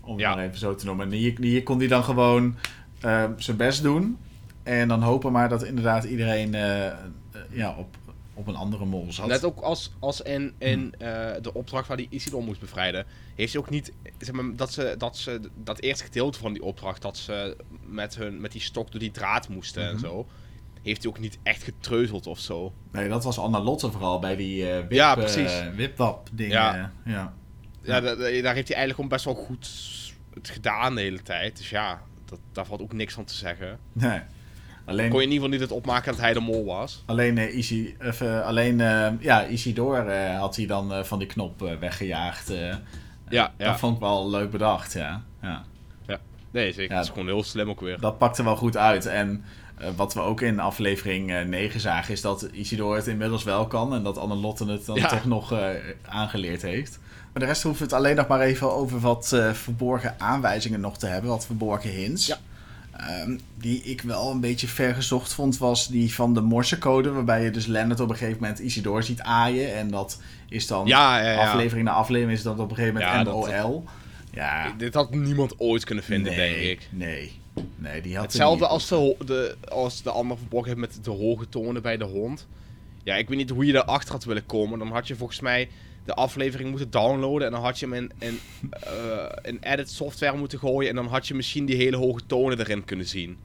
[0.00, 1.06] Om het maar even zo te noemen.
[1.06, 2.56] En hier, hier kon hij dan gewoon
[3.04, 4.18] uh, zijn best doen.
[4.62, 6.86] En dan hopen maar dat inderdaad iedereen uh,
[7.50, 7.96] ja, op,
[8.34, 9.26] op een andere mol zat.
[9.26, 11.04] Net ook als, als in, in hm.
[11.04, 14.72] uh, de opdracht waar hij Isidor moest bevrijden, heeft hij ook niet, zeg maar, dat
[14.72, 17.56] ze, dat ze, dat eerste gedeelte van die opdracht, dat ze
[17.86, 19.96] met, hun, met die stok door die draad moesten mm -hmm.
[19.96, 20.14] en mhm.
[20.14, 20.26] zo,
[20.82, 22.72] heeft hij ook niet echt getreuzeld of zo.
[22.92, 25.60] Nee, dat was Anna Lotte vooral bij die uh, wip, ja, precies.
[25.60, 26.54] Uh, wipwap dingen.
[26.54, 26.92] Ja.
[27.04, 27.34] ja.
[27.82, 29.68] Ja, daar heeft hij eigenlijk gewoon best wel goed
[30.34, 31.56] het gedaan de hele tijd.
[31.56, 33.78] Dus ja, dat, daar valt ook niks van te zeggen.
[33.92, 34.20] Nee.
[34.84, 37.02] Alleen, Kon je in ieder geval niet het opmaken dat hij de mol was?
[37.06, 42.48] Alleen, uh, Easy, uh, alleen uh, ja, Isidor had hij dan van die knop weggejaagd.
[42.48, 42.80] ja,
[43.28, 43.52] ja.
[43.56, 45.22] Dat vond ik wel leuk bedacht, ja.
[45.42, 45.64] Ja,
[46.06, 46.18] ja.
[46.50, 46.90] nee zeker.
[46.90, 48.00] Ja, dat is gewoon heel slim ook weer.
[48.00, 49.06] Dat pakte wel goed uit.
[49.06, 49.44] En
[49.96, 53.94] wat we ook in aflevering 9 zagen, is dat Isidor het inmiddels wel kan.
[53.94, 55.54] En dat Annelotte het dan toch nog
[56.02, 56.98] aangeleerd heeft.
[57.32, 60.98] Maar de rest hoeven we het alleen nog maar even over wat verborgen aanwijzingen nog
[60.98, 61.30] te hebben.
[61.30, 62.26] Wat verborgen hints.
[62.26, 62.38] Ja.
[62.96, 67.10] Ehm, die ik wel een beetje vergezocht vond, was die van de Morsecode.
[67.10, 69.74] Waarbij je dus Leonard op een gegeven moment Isidore ziet aaien.
[69.74, 71.46] En dat is dan Ja, ja, ja.
[71.46, 73.84] aflevering na aflevering is dat op een gegeven moment Ja, dat- MOL.
[74.32, 76.88] Ja, Dit had niemand ooit kunnen vinden, nee, denk ik.
[76.90, 77.40] Nee,
[77.76, 81.82] nee, die had Hetzelfde als de, als de ander verborgen heeft met de hoge tonen
[81.82, 82.46] bij de hond.
[83.02, 84.78] Ja, ik weet niet hoe je erachter had willen komen.
[84.78, 85.68] Dan had je volgens mij
[86.04, 87.46] de aflevering moeten downloaden.
[87.46, 88.38] En dan had je hem in, in,
[88.70, 90.90] eh, in edit software moeten gooien.
[90.90, 93.38] En dan had je misschien die hele hoge tonen erin kunnen zien.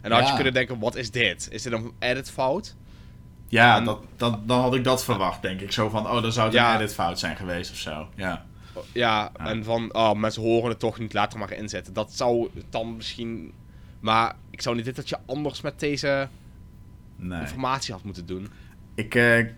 [0.00, 1.48] En dan had je kunnen denken, wat is dit?
[1.50, 2.74] Is dit een edit fout?
[3.48, 5.72] Ja, En- dat, dat, dan had ik dat verwacht, denk ik.
[5.72, 6.70] Zo van, oh, dan zou het Ja.
[6.74, 8.08] een edit fout zijn geweest of zo.
[8.16, 8.46] Ja,
[8.92, 9.46] Ja, Ja.
[9.46, 11.92] en van, oh, mensen horen het toch niet, laat er maar inzetten.
[11.92, 13.52] Dat zou dan misschien...
[14.00, 16.28] Maar ik zou niet dit dat je anders met deze
[17.16, 17.40] nee.
[17.40, 18.48] informatie had moeten doen.
[18.94, 19.52] Ik, eh, ik,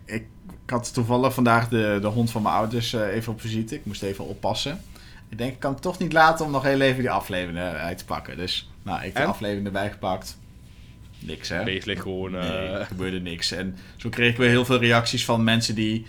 [0.65, 3.75] ik had toevallig vandaag de, de hond van mijn ouders eh, even op visite.
[3.75, 4.81] Ik moest even oppassen.
[5.29, 7.75] Ik denk, ik kan het toch niet laten om nog heel even die aflevering eh,
[7.75, 8.37] uit te pakken.
[8.37, 10.39] Dus, nou, ik heb de aflevering erbij gepakt.
[11.19, 11.65] Niks, hè?
[11.65, 12.31] Beest ligt gewoon...
[12.31, 13.53] Nee, er gebeurde niks.
[13.53, 16.07] En zo kreeg ik weer heel veel reacties van mensen die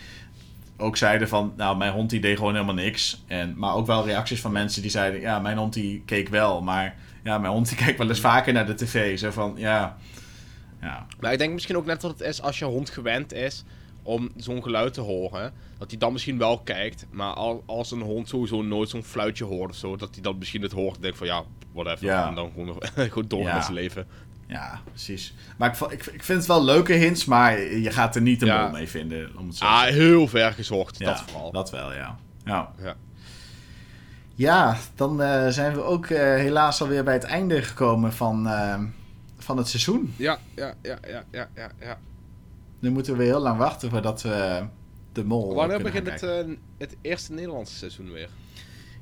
[0.77, 1.53] ook zeiden van...
[1.57, 3.23] Nou, mijn hond die deed gewoon helemaal niks.
[3.27, 5.21] En, maar ook wel reacties van mensen die zeiden...
[5.21, 6.95] Ja, mijn hond die keek wel, maar...
[7.23, 9.19] Ja, mijn hond die kijkt wel eens vaker naar de tv.
[9.19, 9.97] Zo van, ja...
[10.81, 13.63] Ja, Maar ik denk misschien ook net wat het is als je hond gewend is
[14.03, 15.53] om zo'n geluid te horen.
[15.77, 17.05] Dat hij dan misschien wel kijkt.
[17.11, 19.95] Maar al- als een hond sowieso nooit zo'n fluitje hoort of zo.
[19.95, 22.05] Dat hij dan misschien het hoort en denkt van ja, whatever.
[22.05, 22.27] Ja.
[22.27, 22.77] En dan gewoon,
[23.11, 23.53] gewoon door Ja.
[23.53, 24.07] met zijn leven.
[24.47, 25.33] ja precies.
[25.57, 28.45] Maar ik, ik, ik vind het wel leuke hints, maar je gaat er niet de
[28.45, 28.67] Ja.
[28.67, 29.37] mee vinden.
[29.37, 30.99] Om het zo Ah, heel ver gezocht.
[30.99, 31.51] Ja, dat vooral.
[31.51, 32.15] Dat wel, ja.
[32.45, 32.95] Ja, Ja.
[34.35, 38.79] ja dan eh, zijn we ook eh, helaas alweer bij het einde gekomen van, eh,
[39.45, 40.13] van het seizoen.
[40.17, 41.99] Ja, ja, ja, ja, ja, ja, ja.
[42.79, 44.63] Nu moeten we heel lang wachten voordat we
[45.11, 46.43] de mol Wanneer begint het, eh,
[46.77, 48.29] het eerste Nederlandse seizoen weer?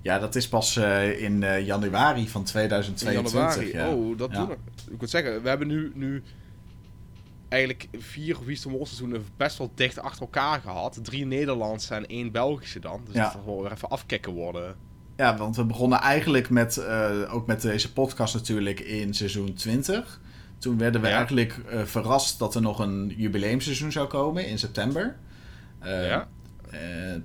[0.02, 3.72] Ja, dat is pas eh, in eh, januari van In 2022.
[3.72, 3.92] januari.
[3.92, 3.96] ja.
[3.96, 4.38] Oh, dat Ja.
[4.38, 4.56] doen we.
[4.92, 6.24] Ik moet zeggen, we hebben nu, nu
[7.50, 11.00] eigenlijk vier Wie is de Mol seizoenen best wel dicht achter elkaar gehad.
[11.04, 13.02] Drie Nederlandse en één Belgische dan.
[13.06, 13.24] Dus Ja.
[13.24, 14.76] dat zal wel weer even afkicken worden.
[15.18, 16.86] Ja, want we begonnen eigenlijk met,
[17.30, 20.22] ook met deze podcast natuurlijk in seizoen 20.
[20.64, 21.16] Toen werden we Ja.
[21.16, 25.16] eigenlijk eh, verrast dat er nog een jubileumseizoen zou komen in september.
[25.80, 26.28] Eh, Ja.
[26.72, 26.80] eh,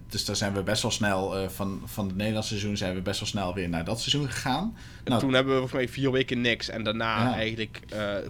[0.09, 3.20] dus daar zijn we best wel snel, van, van het Nederlandse seizoen zijn we best
[3.20, 4.76] wel snel weer naar dat seizoen gegaan.
[5.05, 6.68] En Nou, toen hebben we volgens mij vier weken niks.
[6.68, 7.34] En daarna Ja.
[7.34, 7.80] eigenlijk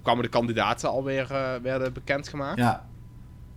[0.03, 1.27] kwamen de kandidaten alweer
[1.63, 2.59] werden bekendgemaakt.
[2.59, 2.87] Ja,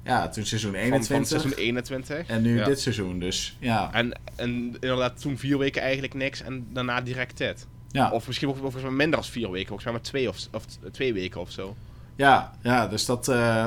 [0.04, 2.28] ja toen seizoen Van, 21 van seizoen 21.
[2.28, 2.66] en nu Ja.
[2.66, 3.58] dit seizoen dus.
[3.60, 4.49] Ja, En, en
[4.80, 7.68] inderdaad toen vier weken eigenlijk niks en daarna direct dit.
[7.91, 8.11] Ja.
[8.11, 9.67] Of misschien volgens mij minder dan vier weken.
[9.67, 11.75] Volgens mij maar twee, of, of twee weken of zo.
[12.15, 13.65] Ja, ja, dus dat, eh,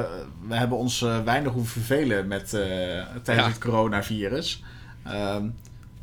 [0.49, 2.61] we hebben ons eh, weinig hoeven vervelen met, eh,
[3.23, 3.49] tijdens Ja.
[3.49, 4.63] het coronavirus.
[5.03, 5.45] Ehm,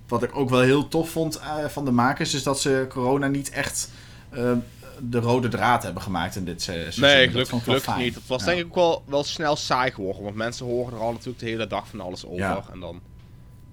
[0.08, 3.50] wat ik ook wel heel tof vond van de makers, is dat ze corona niet
[3.50, 3.92] echt
[4.30, 4.52] eh,
[5.00, 7.04] de rode draad hebben gemaakt in dit se- seizoen.
[7.04, 8.16] Nee, gelukkig, niet.
[8.16, 8.46] Het was Ja.
[8.48, 10.24] denk ik ook wel, wel snel saai geworden.
[10.24, 12.38] Want mensen horen er al natuurlijk de hele dag van alles over.
[12.38, 12.64] Ja.
[12.72, 13.02] En dan,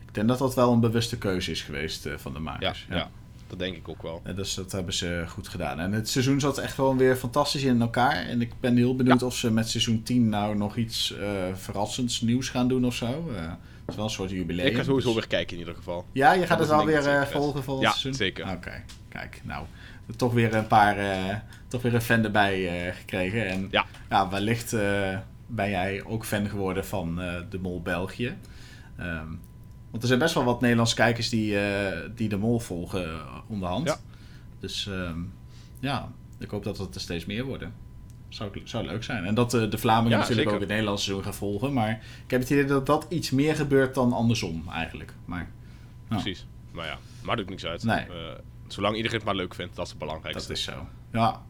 [0.07, 2.87] Ik denk dat dat wel een bewuste keuze is geweest van de makers.
[2.91, 3.11] ja.
[3.49, 4.21] Dat denk ik ook wel.
[4.25, 5.81] En dus dat hebben ze goed gedaan.
[5.81, 8.13] En het seizoen zat echt gewoon weer fantastisch in elkaar.
[8.17, 12.21] En ik ben heel benieuwd of ze met seizoen 10 nou nog iets eh, verrassends
[12.21, 13.07] nieuws gaan doen of zo.
[13.37, 14.67] Eh, het is wel een soort jubileum.
[14.67, 16.05] ik ga sowieso dus- weer kijken in ieder geval.
[16.13, 18.15] Ja, je gaat het wel weer eh, volgen volgend Ja, seizoen?
[18.15, 18.51] zeker.
[18.51, 19.65] Oké, kijk, nou,
[20.17, 20.97] toch weer een paar,
[21.69, 23.47] toch weer een fan erbij gekregen.
[23.49, 23.69] En
[24.09, 24.29] Ja.
[24.31, 27.17] wellicht eh, ben jij ook fan geworden van
[27.51, 28.37] de Mol België.
[28.97, 29.27] Ehm,
[29.91, 33.39] want er zijn best wel wat Nederlandse kijkers die, eh, die de Mol volgen eh,
[33.47, 33.87] onderhand.
[33.87, 33.97] Ja.
[34.61, 35.19] Dus ehm,
[35.81, 37.73] ja, ik hoop dat het er steeds meer worden.
[38.29, 39.25] Zou, zou leuk zijn.
[39.25, 40.55] En dat eh, de Vlamingen Ja, natuurlijk zeker.
[40.55, 41.73] ook het Nederlandse seizoen gaan volgen.
[41.73, 41.91] Maar
[42.25, 45.15] ik heb het idee dat dat iets meer gebeurt dan andersom eigenlijk.
[45.25, 45.51] Maar
[46.09, 46.17] Ja.
[46.17, 46.47] Precies.
[46.73, 47.83] Maar ja, maakt ook niks uit.
[47.83, 48.07] Nee.
[48.67, 50.49] Zolang iedereen het maar leuk vindt, dat is het belangrijkste.
[50.49, 50.87] Dat is zo.
[51.13, 51.43] Ja.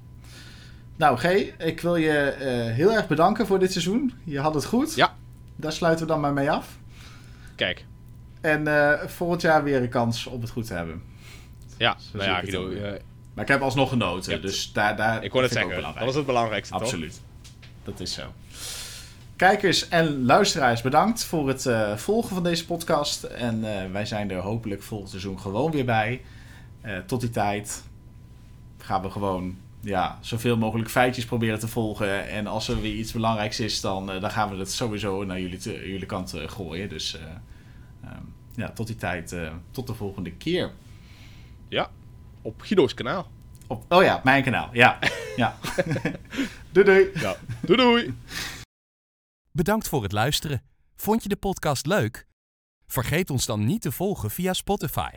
[0.96, 1.24] Nou, G,
[1.58, 2.34] ik wil je
[2.74, 4.12] heel erg bedanken voor dit seizoen.
[4.24, 4.94] Je had het goed.
[4.94, 5.16] Ja.
[5.56, 6.78] Daar sluiten we dan maar mee af.
[7.54, 7.84] Kijk,
[8.40, 11.02] En eh, volgend jaar weer een kans om het goed te hebben.
[11.76, 12.92] ja, nou ja, Guido, eh,
[13.34, 14.30] Maar ik heb alsnog genoten.
[14.32, 16.82] Hebt- Dus daar, daar ik kon het zeggen, dat is het belangrijkste, toch?
[16.82, 17.20] Absoluut.
[17.84, 18.22] Dat is zo.
[19.36, 23.22] Kijkers en luisteraars, bedankt voor het eh, volgen van deze podcast.
[23.22, 23.60] En
[23.92, 26.20] wij zijn er hopelijk volgend seizoen gewoon weer bij.
[27.06, 27.82] Tot die tijd
[28.78, 32.28] gaan we gewoon ja, zoveel mogelijk feitjes proberen te volgen.
[32.28, 35.58] En als er weer iets belangrijks is, dan, dan gaan we dat sowieso naar jullie,
[35.58, 36.88] te- jullie kant gooien.
[36.88, 37.18] Dus
[38.58, 40.72] ja, tot die tijd, eh, tot de volgende keer.
[41.68, 41.90] Ja,
[42.42, 43.30] op Guido's kanaal.
[43.66, 44.68] Op, oh ja, mijn kanaal.
[44.72, 44.98] Ja,
[45.36, 45.56] ja.
[46.72, 47.10] doei doei.
[47.14, 48.14] Ja, doei doei!
[49.52, 50.62] Bedankt voor het luisteren.
[50.96, 52.26] Vond je de podcast leuk?
[52.86, 55.10] Vergeet ons dan niet te volgen via Spotify.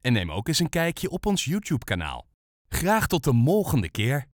[0.00, 2.26] En neem ook eens een kijkje op ons YouTube-kanaal.
[2.68, 4.29] Graag tot de volgende keer.